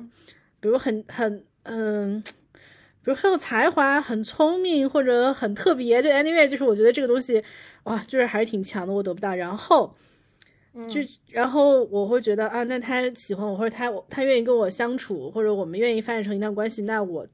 [0.59, 2.21] 比如很很嗯，
[3.03, 7.43] 比如很有才华、很聪明或者很特别，就 anyway，就是我觉得这个东西。
[7.83, 9.33] 哇，就是还是挺强的，我得不到。
[9.33, 9.95] 然后，
[10.87, 11.01] 就
[11.31, 17.27] 然后我会觉得啊，那他喜欢我，或者他他愿意跟我相处，或者我们愿意发展成一段关系，那我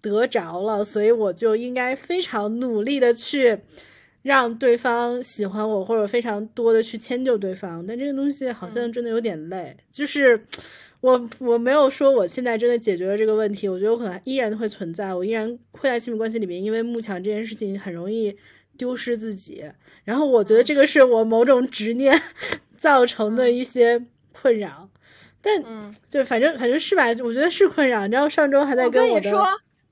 [0.00, 3.58] 得着了，所以我就应该非常努力的去
[4.22, 7.84] 让对方喜欢我，或者非常多的去迁就对方。
[7.86, 9.76] 但这个东西好像真的有点累。
[9.90, 10.44] 就是
[11.00, 18.36] 我我没有说我现在真的解决了这个问题，我觉得我可能依然会存在，我依然会在亲密关系里面，因为慕强这件事情很容易。
[18.76, 19.64] 丢失自己，
[20.04, 22.16] 然后我觉得这个是我某种执念
[22.78, 24.02] 造成的一些
[24.32, 24.88] 困扰，
[25.42, 25.62] 但
[26.08, 28.06] 就反正反正是吧，我觉得是困扰。
[28.06, 29.46] 你知道上周还在跟我说，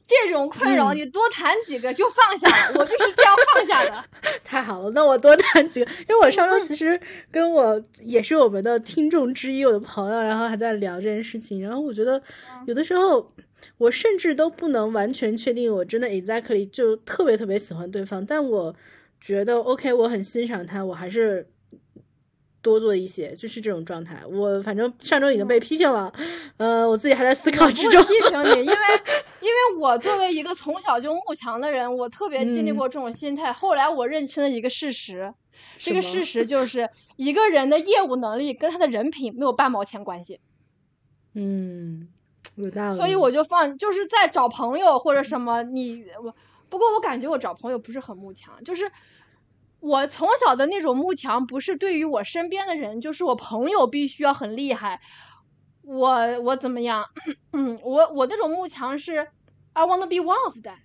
[0.06, 4.04] 这种困扰你多谈几个就放下了，我就是这样放下的。
[4.42, 6.98] 太好了，那我多谈几个，因为我上周其实
[7.30, 11.60] 跟我也是我们的听众之一，我的朋友，然后还在聊这件事情。
[11.60, 12.22] 然后我觉得
[12.66, 13.32] 有的时候。
[13.78, 18.74] 我甚至都不能完全确定，我真的 exactly 就特别特别喜欢对方，但我
[19.20, 21.46] 觉得 OK，我很欣赏他，我还是
[22.66, 24.20] 多做一些，就是这种状态。
[24.28, 26.12] 我反正上周已经被批评了，
[26.56, 28.02] 呃，我自己还在思考之中。
[28.02, 28.76] 批评你，因为
[29.40, 33.52] 因为我作为一个从小就慕强的人，我特别经历过这种心态。
[33.52, 35.32] 后来我认清了一个事实，
[35.78, 40.40] 这个事实就是一个人的业务能力跟他的人品没有半毛钱关系。
[41.34, 42.08] 嗯。
[42.96, 46.34] 所以我就放，就是在找朋友或者什么，你我
[46.68, 48.90] 不过我感觉我找朋友不是很慕强，就是
[49.80, 55.00] 我从小的那种慕强，不是对于我身边的人，就是我朋友必须要很厉害，
[55.82, 57.04] 我我怎么样？
[57.52, 59.28] 嗯，我我那种慕强是
[59.72, 60.78] I wanna be one of them，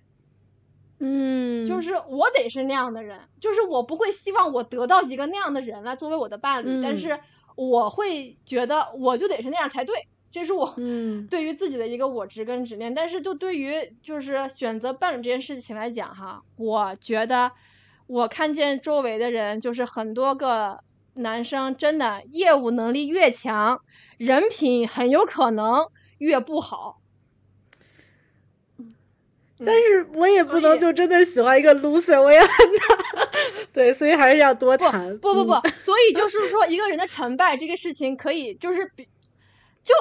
[1.00, 7.18] 嗯，就是我得是那样的人，就是我不会希望我得到一个那样的人来作为我的伴侣，但是
[7.56, 10.08] 我会觉得我就得是那样才对。
[10.30, 10.74] 这是我
[11.28, 17.52] 对于自己的一个我执跟执念，但是就对于就是选择伴侣这件事情来讲哈，我觉得
[18.12, 20.80] 我看见周围的人，就是很多个
[21.14, 23.80] 男生真的业务能力越强，
[24.18, 25.86] 人品很有可能
[26.18, 26.98] 越不好。
[29.64, 33.28] 但是我也不能就真的喜欢一个 loser，我也很难。
[33.72, 35.16] 对，所以还是要多谈。
[35.18, 39.08] 不不不，所以就是说一个人的成败这个事情，可以就是比
[39.82, 39.94] 就。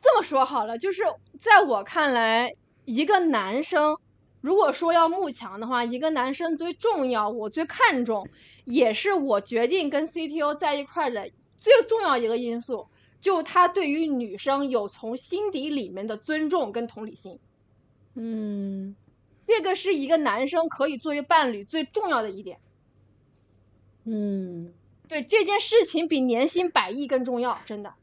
[0.00, 1.02] 这么说好了，就是
[1.40, 2.52] 在我看来，
[2.84, 3.96] 一个男生
[4.44, 8.28] 如果说要慕强的话，一个男生最重要，我最看重，
[8.66, 12.86] 也是我决定跟 CTO 在一块的最重要一个因素，
[13.22, 17.38] 就他对于女生有从心底里面的尊重跟同理心。
[18.16, 18.94] 嗯，
[19.46, 22.58] 这个是一个男生可以作为伴侣最重要的一点。
[24.04, 24.74] 嗯，
[25.08, 27.94] 对这件事情比年薪百亿更重要，真的。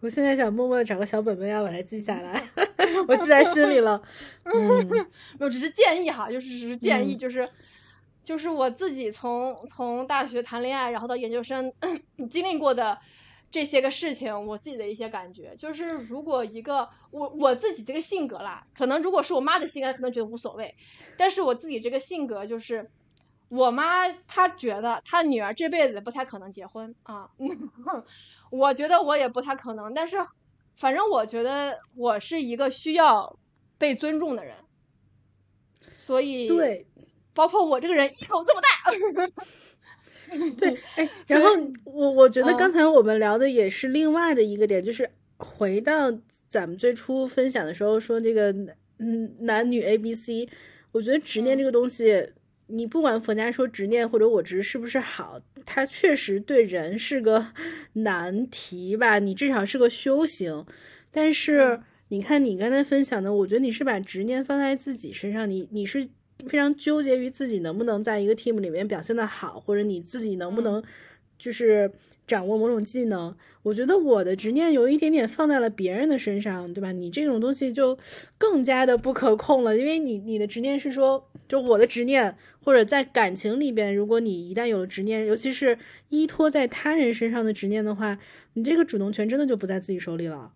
[0.00, 2.44] 我现在想默默的找个小本本，要把它记下来，
[3.08, 4.02] 我记在心里了。
[4.44, 5.06] 嗯，
[5.40, 7.46] 我只是建议哈，就是只是建议，就是
[8.22, 11.72] 就是我自己从从大学谈恋爱，然后到研究生
[12.30, 12.98] 经历过的
[13.50, 20.74] 这些个事情，我自己的一些感觉，就是如果一个我我自己这个性格啦，可能如果是我妈的性格，可能觉得无所谓，
[21.16, 22.90] 但是我自己这个性格就是。
[23.50, 27.28] 我妈她觉得她女儿这辈子不太可能结婚啊，
[28.50, 30.16] 我觉得我也不太可能，但是
[30.76, 33.38] 反正我觉得我是一个需要
[33.78, 34.54] 被尊重的人，
[35.96, 36.86] 所以对，
[37.32, 38.90] 包括我这个人 ego 这么大，
[40.58, 41.48] 对， 哎，然后
[41.84, 46.12] 我我觉得刚才我们聊的也是另外的一个点，就是回到
[46.50, 48.52] 咱们最初分享的时候说这个
[48.98, 50.48] 嗯男女 A B C，
[50.92, 52.32] 我觉得执念这个东西。
[52.66, 57.46] 你不管佛家说执念或者我执是不是好，它确实对人是个
[57.94, 59.18] 难题吧？
[59.18, 60.64] 你至少是个修行。
[61.10, 66.08] 但是你看你刚才分享的，我觉得你是把执念放在自己身上，你你是
[66.48, 70.82] 非常纠结于自己能不能在一个 team 里面表现的好，或者你自己能不能
[71.38, 71.90] 就是
[72.26, 73.34] 掌握某种技能。
[73.62, 76.92] 我觉得我的执念有一点点放在了别人的身上，对吧？
[76.92, 77.98] 你这种东西就
[78.36, 85.78] 更加的不可控了，因为你你的执念是说，就我的执念，或者在感情里边，如果你一旦有了执念，尤其是
[86.10, 88.18] 依托在他人身上的执念的话，
[88.52, 90.52] 你这个主动权真的就不在自己手里了，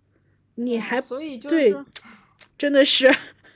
[0.57, 1.85] 你还所以就对是，
[2.59, 3.11] 真的是，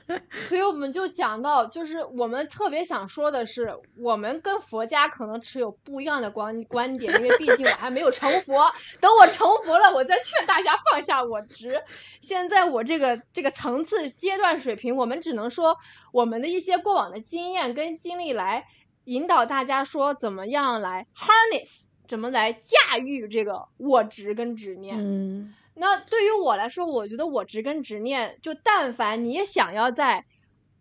[0.47, 8.69] 所以我们就讲到，就是我们特别想说的是，我们跟佛家可能持有不一样的观观点，因为毕竟我还没有成佛。
[8.99, 11.81] 等我成佛了，我再劝大家放下我执。
[12.19, 15.77] 现在我这个这个层次阶段水平，我们只能说
[16.11, 18.65] 我们的一些过往的经验跟经历来
[19.05, 24.97] 引导大家说怎么样来 harness，怎么来驾驭这个我执跟执念。
[24.99, 30.25] 嗯那对于我来说，我觉得我执跟执念，就但凡你也想要在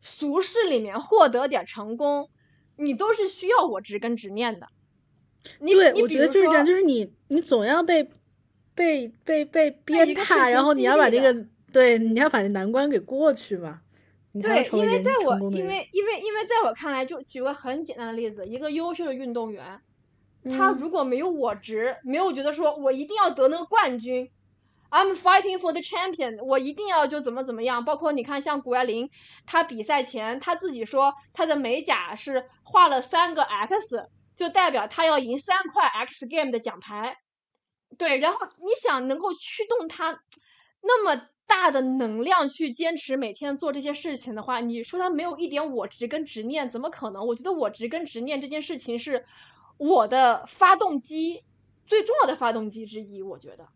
[0.00, 2.28] 俗世里面获得点成功，
[2.76, 4.68] 你都是需要我执跟执念的。
[5.58, 8.08] 你对，我觉得就是这样，就是你你总要被
[8.74, 13.80] 被被被鞭挞，然后你要把励的那个对，你要把那难关给过去嘛，
[14.34, 15.36] 对，因为在我。
[15.50, 19.80] 因为因为因为在我看来，就举个很简单的例子，一个优秀的运动员，
[20.56, 24.30] 他嗯如果没有我执，没有觉得说我一定要得那个冠军
[24.92, 27.84] ，I'm fighting for the champion，我一定要就怎么怎么样。
[27.84, 29.10] 包括你看，像谷爱凌，
[29.46, 37.16] 她比赛前她自己说，她的美甲是画了三个 X，就代表她要赢三块 X Game 的奖牌。
[37.98, 40.20] 对，然后你想能够驱动她
[40.82, 47.26] 那么大的能量去坚持每天做这些事情的话，你说她没有一点我执跟执念，怎么可能？
[47.26, 49.24] 我觉得我执跟执念这件事情是
[49.78, 51.44] 我的发动机
[51.86, 53.68] 最重要的发动机之一，我觉得，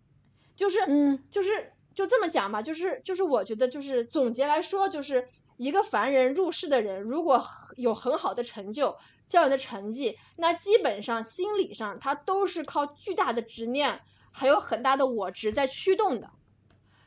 [0.57, 5.29] 就是，嗯就是就这么讲吧，就是就是我觉得就是总结来说，就是
[5.59, 7.47] 一个凡人入世的人，如果
[7.77, 8.97] 有很好的成就、
[9.29, 14.01] 教育的成绩，那基本上心理上他都是靠巨大的执念，
[14.33, 16.31] 还有很大的我执在驱动的。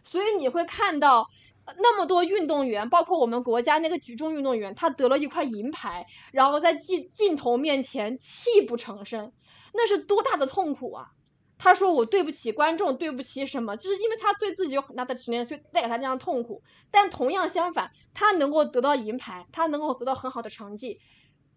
[0.04, 1.30] 所以你会看到
[1.66, 9.32] 呃那么多运动员，包括我们国家那个举重运动员，他得了一块银牌，然后在镜镜头面前泣不成声，
[9.74, 11.12] 那是多大的痛苦啊！
[11.60, 16.64] 他说我对不起观众，对不起什么，就是因为他对自己有很大的执念，所以带给他这样的痛苦。
[16.90, 21.00] 但同样相反，他能够得到银牌，他能够得到很好的成绩，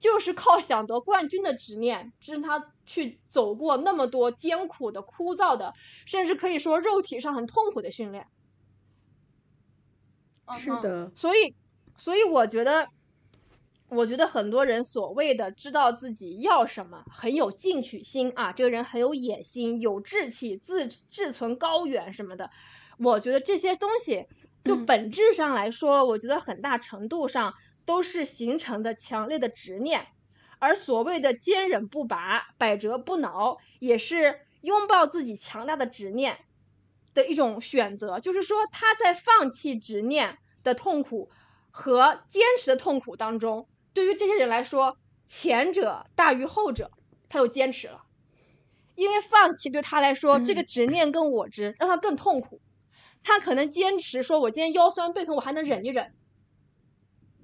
[0.01, 5.73] 就是靠想得冠军的执念，支撑他去走过那么多艰苦的、枯燥的，
[6.05, 8.27] 甚至可以说肉体上很痛苦的训练。
[10.59, 11.55] 是的，所以，
[11.97, 12.89] 所以我觉得，
[13.95, 22.51] 我觉得很多人所谓的知道自己要什么，很有进取心啊，这个人很有野心、有志气、自志存高远什么的。
[22.99, 24.27] 我觉得这些东西，
[24.65, 27.53] 就嗯本质上来说，我觉得很大程度上
[27.85, 30.07] 都是形成的强烈的执念，
[30.59, 36.39] 而所谓的坚忍不拔、百折不挠，也是拥抱自己强大的执念
[37.13, 38.19] 的一种选择。
[38.19, 41.31] 就是说，他在放弃执念的痛苦
[41.71, 46.91] 和坚持的痛苦当中，对于这些人来说，前者大于后者，
[47.29, 48.03] 他就坚持了。
[48.95, 52.61] 因为放弃对他来说，这个执念跟我执让他更痛苦。
[53.23, 56.13] 他可能坚持说，我今天腰酸背痛，我还能忍一忍，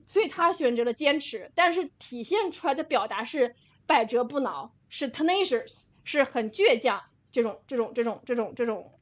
[0.07, 1.51] 所以他选择了坚持。
[1.55, 3.55] 但是体现出来的表达是
[3.87, 8.93] 百折不挠，是 tenacious，是很倔强这种这种这种这种这种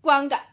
[0.00, 0.46] 观感。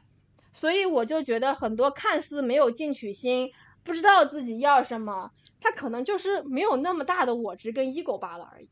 [0.52, 3.52] 所以我就觉得很多看似没有进取心，
[3.88, 5.32] 不知道自己要什么，
[5.62, 8.68] 他可能就是没有那么大的我执跟 ego 罢了而已。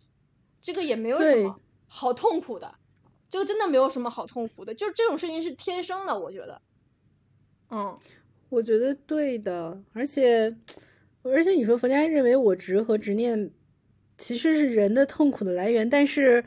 [0.61, 1.57] 这个也没有什么
[1.87, 2.75] 好痛苦的，
[3.29, 6.61] 这个真的没有什么好痛苦的，就这种事情是天生的，我觉得。
[7.69, 7.97] 嗯，
[8.49, 10.53] 我觉得对的，而且
[11.23, 13.49] 而且你说佛家认为我执和执念
[14.17, 16.43] 其实是人的痛苦的来源，但是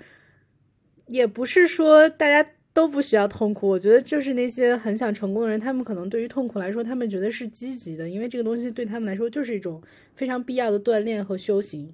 [1.06, 3.66] 也不是说大家都不需要痛苦。
[3.66, 9.83] 我觉得就是那些很想成功的人，他们可能对于痛苦来说，他们觉得是积极的，因为这个东西对他们来说就是一种
[10.14, 11.93] 非常必要的锻炼和修行。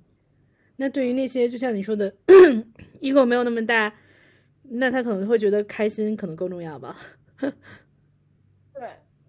[0.77, 2.15] 那对于那些就像你说的
[3.01, 3.95] ego 没有那么大，
[4.65, 6.95] 那他可能会觉得开心可能更重要吧。
[7.41, 7.53] 对，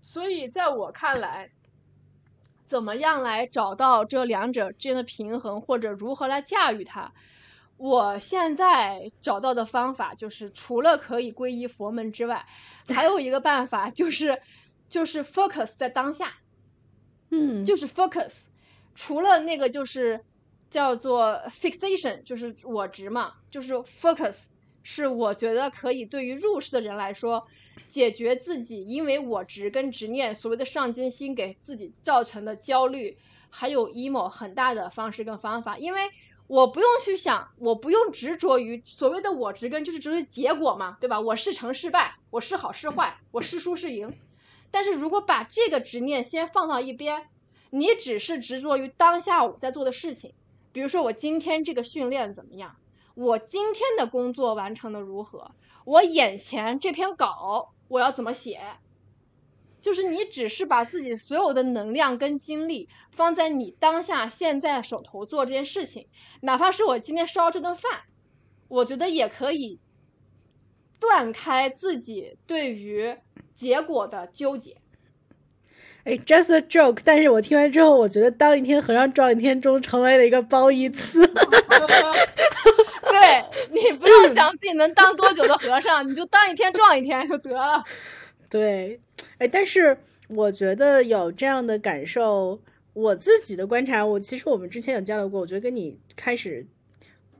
[0.01, 1.49] 所以在我看来，
[2.67, 7.13] 怎么样来找到这两者之间的平衡，或者如何来驾驭它？
[7.77, 12.45] 我现在找到的方法就是，除了可以皈依佛门之外，
[12.87, 14.41] 还有一个办法就是，
[14.87, 16.33] 就是 focus 在当下，
[17.31, 18.45] 嗯，就是 focus。
[18.95, 20.23] 除了那个就是
[20.69, 24.45] 叫做 fixation，就是我执嘛，就是 focus，
[24.83, 27.45] 是我觉得可以对于入世的人来说，
[27.89, 33.17] 解决自己因为我执跟执念所谓的上进心给自己造成的焦虑，
[33.49, 35.99] 还有 emo 很大的方式跟方法，因为
[36.47, 41.19] 我不用去想，我不用执着于所谓的我执跟就是执着于结果嘛，对吧？
[41.19, 44.13] 我是成是败，我是好是坏，我是输是赢。
[44.69, 47.29] 但是如果把这个执念先放到一边，
[47.71, 50.33] 你只是执着于当下我在做的事情，
[50.71, 52.75] 比如说我今天这个训练怎么样，
[53.15, 55.51] 我今天的工作完成的如何，
[55.83, 58.61] 我眼前这篇稿我要怎么写，
[59.85, 66.07] 就是你只是把自己所有的能量跟精力放在你当下现在手头做这件事情，
[66.41, 68.01] 哪怕是我今天烧这顿饭，
[68.67, 69.79] 我觉得也可以
[70.99, 73.15] 断开自己对于
[73.53, 74.77] 结果的纠结。
[76.03, 77.01] 哎，just a joke。
[77.05, 81.21] 但是我听完之后，我觉得当一天和尚撞一天钟，成为了一个褒义词。
[83.05, 87.83] 对你不用 想自己能当多久的和尚，你就当一天撞一天就得了。
[88.49, 88.99] 对，
[89.37, 92.59] 哎，但是我觉得有这样的感受，
[92.93, 96.65] 我自己的观察，我其实我们之前有交流过，我觉得跟你开始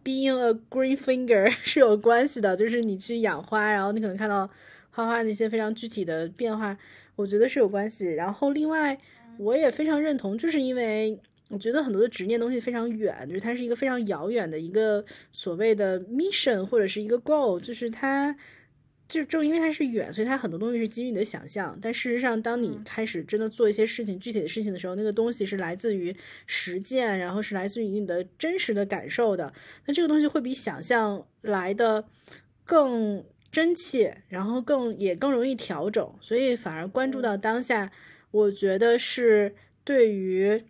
[0.03, 4.49] being a green finger 是有关系的，就是你去养花，然后你可能看到
[4.91, 6.77] 花花那些非常具体的变化。
[7.15, 8.97] 我觉得是有关系，然后另外
[9.37, 11.17] 我也非常认同，就是因为
[11.49, 18.35] 我觉得很多的执念东西非常远，就是它是一个非常遥远的一个所谓的 mission 或者是一个 goal，就是它
[19.07, 21.77] 就正因为它是远，所以它很多东西是基于你的想象。
[21.81, 26.15] 但事实上，当你开始真的做一些事情、具体的事情的时候，那个东西是来自于
[26.47, 29.53] 实践，然后是来自于你的真实的感受的。
[29.85, 32.05] 那这个东西会比想象来的
[32.63, 33.23] 更。
[33.51, 37.89] 真切，然后更也更容易调整，所以反而关注到当下，
[38.31, 40.61] 我觉得是对于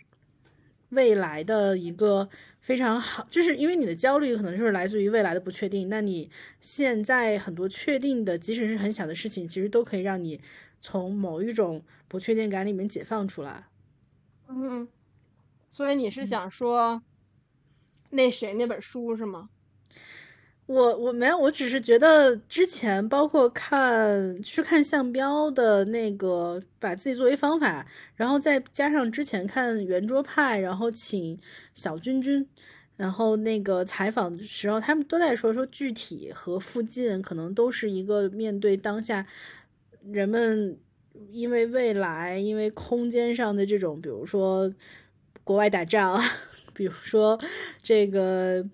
[0.89, 2.29] 未来的一个
[2.61, 6.29] 非常好，就是因为你的焦虑可能就是来自于未来的不确定，那你
[6.61, 10.39] 现在很多确定的，即使是很小的事情，其实都可以让你
[10.79, 13.65] 从某一种不确定感里面解放出来。
[14.47, 14.87] 嗯，
[15.69, 17.01] 所以你是想说
[18.11, 19.49] 那谁那本书是吗？
[20.67, 27.85] 我我没有，我只是觉得之前包括看去看项标的那个，把自己作为方法，
[28.15, 31.39] 然后再加上之前看圆桌派，然后请
[31.75, 32.47] 小君君，
[32.97, 39.23] 然后那个采访的时候，他们都在说说具体和附近可能都是一个面对当下
[40.11, 40.75] 人们
[41.31, 44.73] 因为未来因为空间上的这种，比如说
[45.43, 46.19] 国外打仗，
[46.73, 47.39] 比如说
[47.83, 48.65] 这个。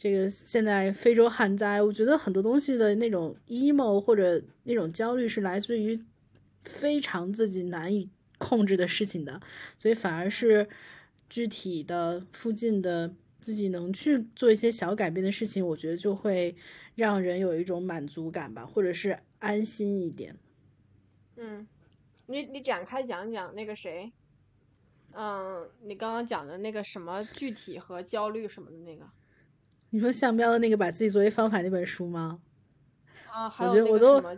[0.00, 6.02] 这个现在非洲旱灾，我觉得很多东西的那种 emo 或者那种焦虑是来自于
[6.64, 9.38] 非常自己难以控制的事情的，
[9.78, 10.66] 所以反而是
[11.28, 16.56] 具体的附近的自己能去做一些小改变的事情，我觉得就会
[16.94, 20.34] 让人有一种满足感吧，或者是安心一点。
[21.36, 21.68] 嗯，
[22.24, 24.10] 你你展开讲讲那个谁，
[25.12, 29.06] 嗯，你刚刚讲的那个什么具体和焦虑什么的那个。
[29.90, 32.38] 你说向标的那个把自己作为方法那本书吗？
[33.28, 34.36] 啊，还有那个什么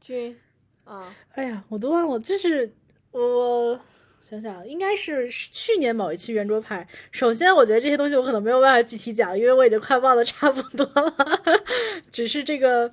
[0.00, 0.36] 君，
[0.84, 2.70] 啊，哎呀，我都忘了，就是
[3.10, 3.80] 我
[4.20, 6.86] 想想，应该是去年某一期圆桌派。
[7.10, 11.14] 首先，我觉得这些东西我可能没有办法具体讲，因为我已经快忘的差不多了。
[12.12, 12.92] 只是这个，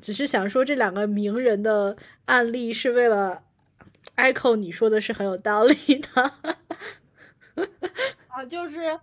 [0.00, 3.42] 只是想说这两个名人的案例是为了
[4.16, 6.32] echo 你说的是很有道理的。
[8.28, 8.98] 啊，就是。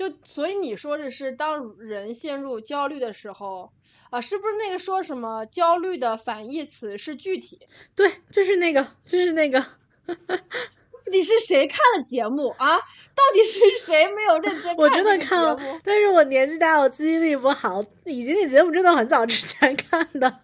[0.00, 3.70] 就所以你说的是，当人陷入焦虑的时候，
[4.08, 7.58] 啊，是不是那个说什么焦虑的反义词是具体？
[7.94, 9.60] 对，就是那个，就是那个。
[10.08, 12.78] 到底是谁看了节目啊？
[12.78, 14.76] 到底是谁没有认真 看？
[14.78, 17.84] 我真的看了，但是我年纪大，我记忆力不好。
[18.06, 20.40] 以及那节目真的很早之前看的。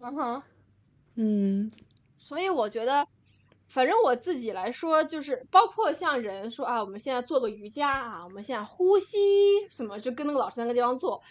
[0.00, 0.42] 嗯哼，
[1.16, 1.72] 嗯，
[2.16, 3.04] 所以我觉得。
[3.68, 11.22] 反正我自己来说，就是包括像人说啊，我们现在做个瑜伽啊，我们现在呼吸什么，就跟那个老师那个地方做，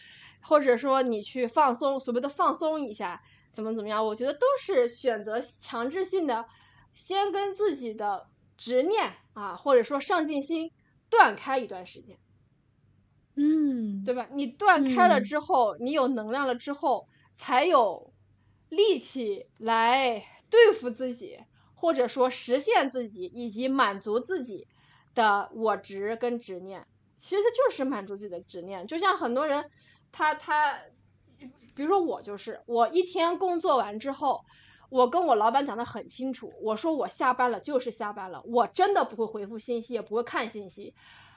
[0.41, 3.19] 或者说你去放松，所谓的放松一下，
[3.51, 6.45] 怎么怎么样，我觉得都是选择强制性的，
[6.93, 10.71] 先跟自己的执念啊，或者说上进心
[11.09, 12.19] 断开一段时间，
[13.35, 14.27] 嗯，对吧？
[14.31, 18.13] 你断开了之后，你有能量了之后，才有
[18.69, 21.39] 力气来对付自己。
[21.79, 24.67] 或者说实现自己以及满足自己
[25.13, 26.87] 的我执跟执念，
[27.19, 28.87] 其实就是满足自己的执念。
[28.87, 29.69] 就像很多人，
[30.11, 30.79] 他他，
[31.75, 34.43] 比如说我就是，我一天工作完之后，
[34.89, 40.95] 我跟我老板讲的很清楚，我说我下班了就是下班了，我真的不会回复信息，也不会看信息。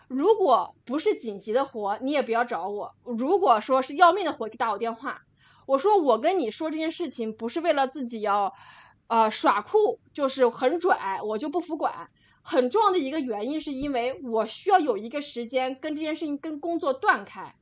[0.08, 5.22] 如果不是紧急的活，你也不要找我；如果说是要命的活，给打我电话。
[5.66, 8.52] 我说我跟你说这件事情不是为了自己要，
[9.10, 12.08] 呃耍酷，就是很拽，我就不服管。
[12.42, 17.56] 很重要的一个原因是因为我需要有一个时间跟这件事情跟工作断开，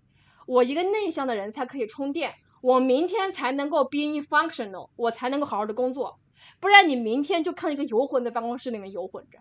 [0.46, 6.20] 我一个内向的人才可以充电，我明天才能够 be functional，我才能够好好的工作。
[6.60, 9.38] 不然你明天就看一个游魂在办公室里面游魂着。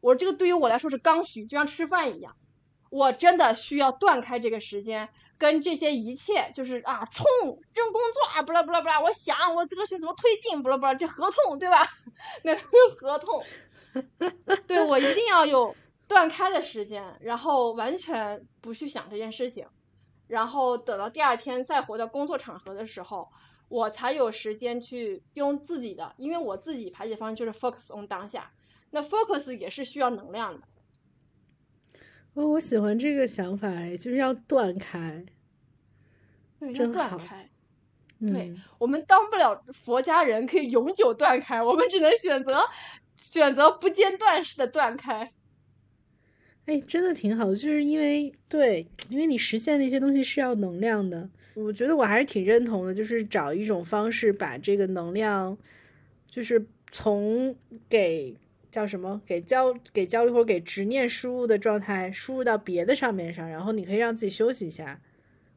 [0.00, 2.34] 我这个对于我来说是刚需，就像吃饭一样，
[2.88, 5.10] 我真的需要断开这个时间，
[5.44, 7.26] 跟这些一切就是啊，冲
[7.74, 11.86] 这种工作啊，不啦不啦不啦，我想我这个是怎么推进，不啦不啦，这合同对吧？
[12.44, 13.44] 那合同，
[14.66, 15.76] 对我一定要有
[16.08, 19.66] 断开的时间，然后完全不去想这件事情，
[20.28, 23.28] 然后等到第二天再回到工作场合的时候，
[23.68, 28.50] 我才有时间去用自己的，因为我自己排解方式就是 focus on 当下。
[28.92, 30.66] 那 focus 也是需要能量的。
[32.34, 35.24] 哦，我喜欢这个想法，就是要断开，
[36.72, 37.48] 真断开。
[38.20, 42.60] 对嗯，我们当不了佛家人，可以永久断开，我们只能选择
[43.16, 45.30] 选择不间断式的断开。
[46.66, 51.28] 哎，真的挺好的，就是因为对，因为你实现那些东西是要能量的。
[51.54, 55.58] 我觉得我还是挺认同的，就是找一种方式把这个能量，
[56.26, 57.54] 就是从
[57.88, 58.34] 给
[58.70, 64.98] 叫什么给焦给焦虑或者给执念输入的状态输入到别的上面上，然后你可以让自己休息一下。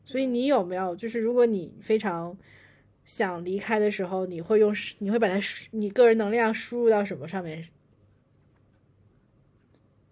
[0.08, 2.38] 所以你有没有就是如果你非常
[3.04, 5.36] 想离开的时候，你会用你会把它
[5.72, 7.68] 你个人能量输入到什么上面？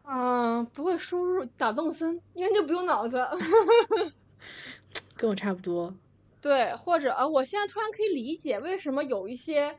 [0.04, 3.26] 嗯，不会输入打动森，因为就不用脑子。
[5.16, 5.96] 跟我差不多。
[6.42, 9.78] 对，或者啊，我现在突然可以理解为什么有一些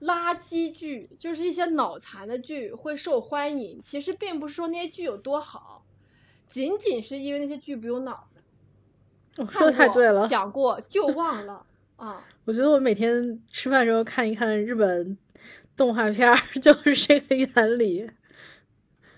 [0.00, 3.80] 垃圾剧，就是一些脑残的剧会受欢迎。
[3.82, 5.84] 其实并不是说那些剧有多好，
[6.46, 8.35] 仅仅是因为那些剧不用脑子。
[9.38, 11.64] 哦、说的太对了，想过就忘了
[11.96, 12.22] 啊。
[12.46, 15.16] 我觉得我每天吃饭的时候看一看日本
[15.76, 16.32] 动画片，
[16.62, 18.10] 就是这个原理。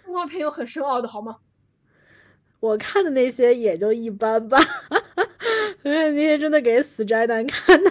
[0.04, 1.36] 动画片有很深奥的好吗？
[2.60, 4.58] 我看的那些也就一般吧，
[5.84, 7.90] 因为那些真的给死宅男看的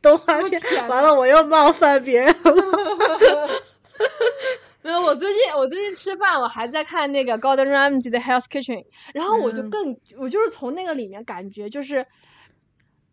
[0.00, 3.48] 动画片，完了我又冒犯别人了。
[4.84, 12.06] 没有，我最近我最近吃饭，我还在看那个 Gordon Ramsay 的 Health Kitchen，然后我就更、嗯、我就是从那个里面感觉就是。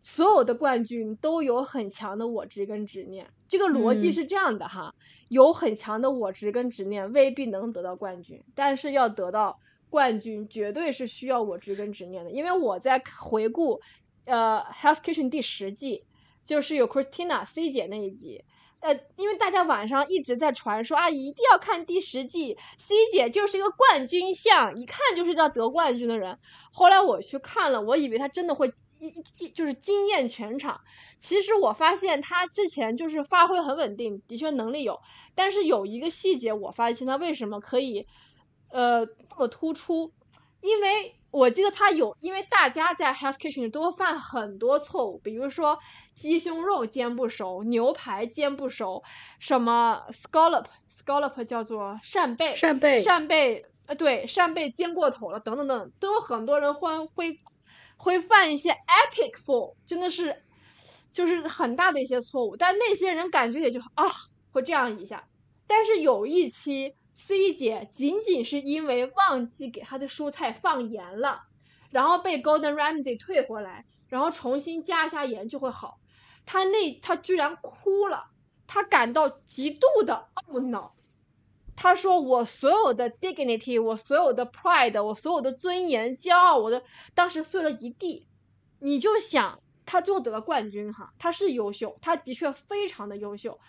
[0.04, 4.98] 所有的冠军都有很强的我执跟执念，这个逻辑是这样的哈，嗯、
[5.28, 12.32] 有很强的我执跟执念未必能得到冠军，但是要得到冠军绝对是需要我执跟执念的。
[12.32, 13.80] 因为我在回顾，
[14.24, 16.02] 呃，《Health Kitchen》第十季，
[16.44, 18.42] 就是有 Christina C 姐那一集，
[18.82, 26.38] 呃，因为大家晚上一直在传说啊，一定要看第十季，C 姐就是一个冠军相，一看就是要得冠军的人。
[26.72, 28.72] 后来我去看了，我以为她真的会。
[29.02, 30.80] 一一就是惊艳全场。
[31.18, 35.00] 其实我发现他之前就是发挥很稳定，的确能力有，
[35.34, 38.06] 但是有一个细节我发现他为什么可以，
[38.70, 40.12] 呃，这么突出，
[40.60, 45.76] 因为我记得他有，因为大家在 Hell's Kitchen 都犯很多错误，比如说
[46.14, 49.02] 鸡胸肉煎不熟，牛排煎不熟，
[49.40, 57.40] 什么 scallop scallop 叫做扇贝，扇贝扇贝，呃，对，扇贝煎过头了，等等等，都有很多人会会。
[57.98, 60.42] 会犯一些 epic fault，真的是，
[61.12, 64.04] 就是很大的一些错误，但那些人感觉也就啊，
[64.50, 65.28] 会这样一下。
[65.68, 71.44] 但是有一期 C 姐仅仅是因为忘记给她的蔬菜放盐了，
[71.90, 76.00] 然后被 Golden Ramsey 退回来，然后重新加一下盐就会好。
[76.44, 78.24] 她那她居然哭了，
[78.66, 80.96] 她感到极度的懊恼。
[81.76, 86.82] 她说：“我所有的 dignity，我所有的 pride，我所有的尊严、骄傲，我的
[87.14, 88.26] 当时碎了一地。
[88.80, 93.60] 你就想，他最后得了冠军哈，他是优秀，他的确非常的优秀。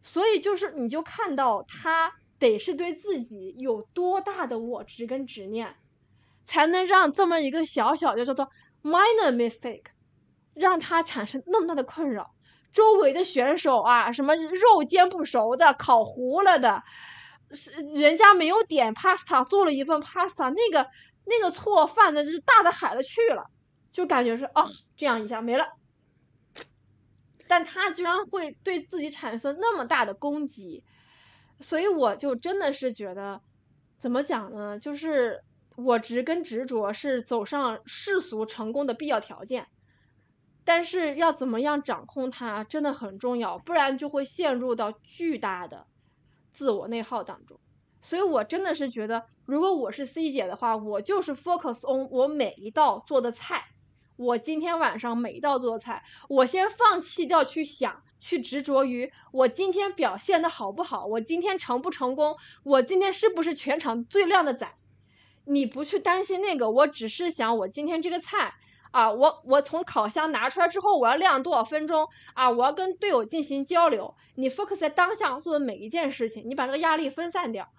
[0.00, 5.76] 所以就是，你就看到他得是对自己有多大的我执跟执念，
[6.46, 8.48] 才能让这么一个小小的叫做
[8.82, 9.86] minor mistake，
[10.54, 12.30] 让他产生那么大的困扰。
[12.72, 16.82] 周围的选手啊，什么肉煎不熟的，烤糊了的。”
[17.50, 20.86] 是人家没有点 pasta，做了一份 pasta，那个
[21.24, 23.46] 那个错犯的就是大的海了去了，
[23.90, 24.68] 就感觉是啊，
[24.98, 25.66] 这样一下没了。
[27.46, 30.84] 但他居然会对自己产生那么大的攻击，
[31.60, 33.40] 所以我就真的是觉得，
[33.98, 34.78] 怎么讲呢？
[34.78, 35.42] 就是
[35.76, 39.68] 我执跟执着是走上世俗成功的必要条件，
[40.64, 45.86] 但是要怎么样掌控它真的很重要，不然就会陷入到巨大的。
[46.50, 47.60] 自我内耗当中，
[48.00, 53.66] 所以我真的是觉得，如果我是 C 姐的话，我就是 focus on 我每一道做的菜，
[54.16, 64.68] 我今天晚上每一道做的菜，我先放弃掉去想，去执着于我今天表现的好不好，我今天成不成功，我今天是不是全场最靓的仔。
[65.44, 68.52] 你不去担心那个，我只是想我今天这个菜
[68.90, 72.50] 啊，我我从烤箱拿出来之后，我要晾多少分钟啊？
[72.50, 74.14] 我要跟队友进行交流。
[74.34, 77.70] 你 focus 在当下做的每一件事情，你把这个压力分散掉，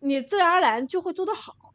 [0.00, 1.69] 你自然而然就会做得好。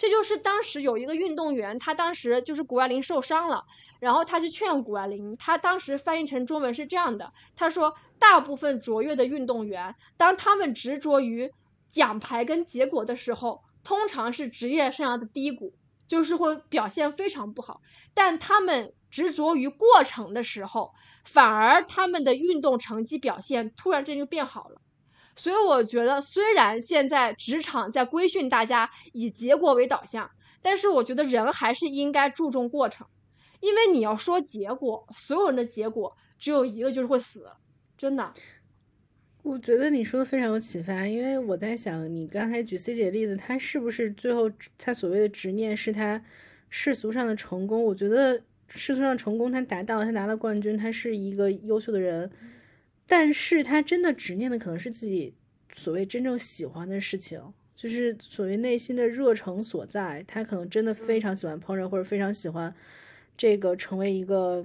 [0.00, 3.66] 这就是当时有一个运动员，他当时就是谷爱凌受伤了，
[3.98, 11.52] 然后他去劝谷爱凌，他当时翻译成中文是这样的：他说，大部分卓越的运动员，当他们执着于
[11.90, 13.62] 奖牌跟结果的时候。
[13.82, 15.72] 通常是职业生涯的低谷，
[16.06, 17.80] 就是会表现非常不好。
[18.12, 20.92] 但他们执着于过程的时候，
[21.24, 24.82] 反而他们的运动成绩表现突然间就变好了。
[25.40, 30.30] 所以我觉得，虽然现在职场在规训大家以结果为导向，
[30.60, 33.06] 但是我觉得人还是应该注重过程，
[33.60, 37.46] 因为你要说结果，所有人的结果只有一个，就是会死，
[37.96, 38.30] 真的。
[39.42, 46.22] 我觉得你说的非常有启发，因为我在想，你刚才举 C 姐的例子，他是不是最后他所谓的执念是他
[46.68, 47.82] 世俗上的成功？
[47.82, 48.38] 我觉得
[48.68, 52.30] 世俗上成功他达到，他拿了冠军，他是一个优秀的人，
[53.10, 55.34] 但是他真的执念的可能是自己
[55.72, 57.42] 所谓真正喜欢的事情，
[57.74, 60.24] 就是所谓内心的热诚所在。
[60.28, 62.72] 他可能真的非常喜欢烹饪，或者非常喜欢
[63.36, 64.64] 这个成为一个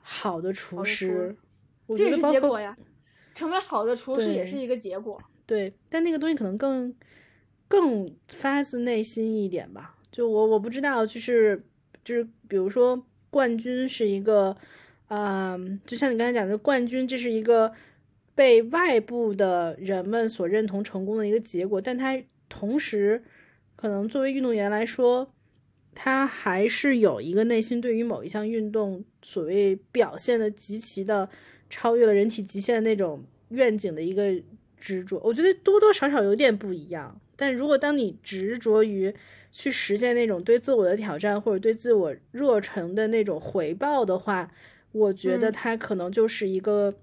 [0.00, 1.36] 好的厨师。
[1.86, 2.74] 这是结果呀。
[3.34, 6.94] 成为好的厨师也是一个结果，对，但那个东西可能更
[7.68, 9.98] 更发自内心一点吧。
[10.10, 11.62] 就我我不知道，就是
[12.02, 14.56] 就是，比如说冠军是一个，
[15.10, 17.72] 嗯，就像你刚才讲的，冠军这是一个
[18.34, 23.22] 被外部的人们所认同成功的一个结果，但他同时
[23.76, 25.32] 可能作为运动员来说，
[25.94, 31.28] 他还是有一个内心对于某一项运动所谓表现的极其的。
[31.72, 34.24] 超越了人体极限的那种愿景的一个
[34.76, 37.16] 执着，我觉得多多少少有点不一样。
[37.36, 39.14] 但如果当你执着于
[39.52, 44.50] 去实现那种对自我的挑战或者对自我热忱的那种回报的话，
[44.92, 46.94] 我觉得它可能就是一个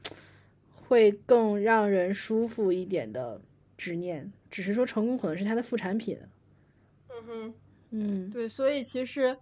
[0.73, 3.41] 会更让人舒服一点的
[3.77, 4.31] 执念。
[4.49, 6.19] 只是说成功可能是它的副产品。
[7.09, 7.53] 嗯哼，
[7.91, 9.37] 嗯，对，所以其实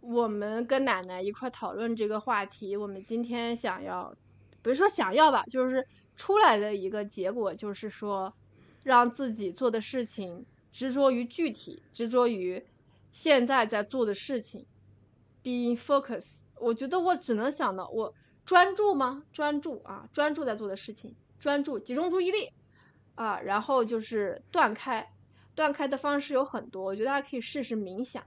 [0.00, 4.14] 我们跟奶奶一块讨论这个话题，我们今天想要。
[4.62, 5.84] 不是说想要吧，就是
[6.16, 8.32] 出来的一个结果，就是说，
[8.84, 12.62] 让自己做的事情执着于具体，执着于
[13.10, 14.64] 现在在做的事情
[15.42, 16.41] ，being focus。
[16.62, 19.24] 我觉得我只能想到，我专注吗？
[19.32, 22.52] 专注啊，专注在做的事情，专注，集中注意力
[23.16, 25.12] 啊，然后就是断开，
[25.54, 28.22] 断开的方式有很多，我觉得大家可以试试冥想。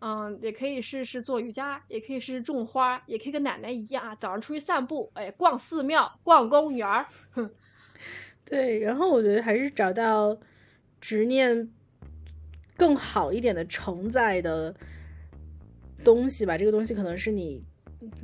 [0.00, 7.06] 嗯，也可以试试做瑜伽，也可以试试种花，也可以跟奶奶一样啊，早上出去散步，哎，逛寺庙，逛公园儿。
[8.44, 10.38] 对，然后我觉得还是找到
[11.00, 11.68] 执念
[12.76, 14.72] 更好一点的承载的
[16.04, 16.56] 东西吧。
[16.58, 17.62] 这个东西可能是你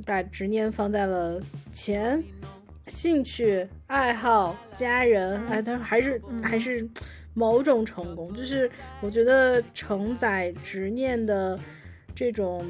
[0.05, 2.23] 把执念放在了钱、
[2.87, 6.87] 兴趣、爱好、家人，哎，他还是还是。
[7.37, 8.71] 某种成功，就是
[9.01, 11.59] 我觉得承载执念的
[12.15, 12.65] 这种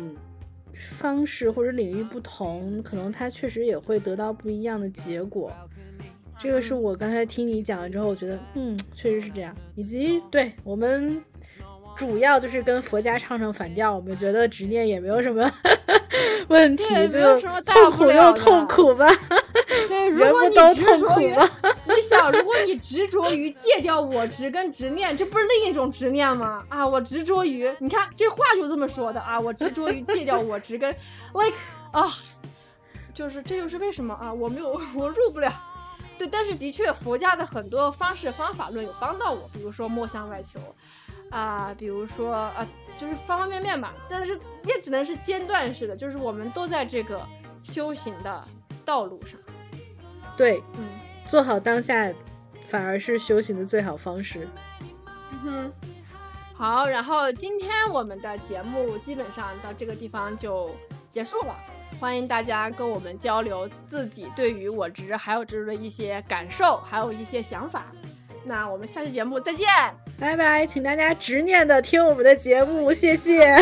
[0.73, 5.51] 方式或者领域不同，可能它确实也会得到不一样的结果。
[6.39, 9.55] 这个是我刚才听你讲了之后，我觉得嗯，确实是这样。
[9.75, 11.23] 以及对我们
[11.95, 15.49] 主要就是跟佛家唱唱反调，我们觉得执念也没有什么
[16.49, 19.07] 问题，就痛苦又痛苦吧。
[19.87, 21.35] 对， 如果你执着于，
[21.87, 26.63] 你想，如果你执着于戒掉我执跟执念，这不是另一种执念吗？
[26.69, 30.93] 啊，我执着于，你看这话就这么说的啊，我执着于戒掉我执跟
[31.33, 31.57] ，like
[31.91, 32.11] 啊，
[33.13, 35.51] 就是这就是为什么啊，我没有我入不了。
[36.17, 40.59] 对，但是的确佛家的很多方式方法论有帮到我，比如说莫向外求，
[41.31, 43.93] 啊，比如说啊，就是方方面面吧。
[44.09, 47.21] 但是也只能是间断式的，就是我们都在这个
[47.63, 48.43] 修行的
[48.85, 49.39] 道路上。
[50.37, 50.85] 对，嗯，
[51.25, 52.11] 做好当下，
[52.65, 54.47] 反而是修行的最好方式。
[55.31, 55.73] 嗯哼，
[56.53, 60.69] 好，然后今天我们的节目基本上到这个地方就
[61.09, 61.55] 结束了。
[61.99, 67.85] 欢迎大家跟我们交流自己对于我执还有执的一些感受，还有一些想法。
[68.45, 69.67] 那我们下期节目再见。
[70.19, 73.55] 拜拜请大家执念的听我们的节目谢谢。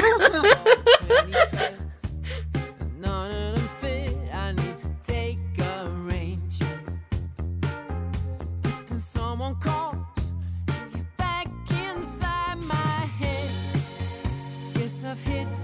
[15.13, 15.62] I've hit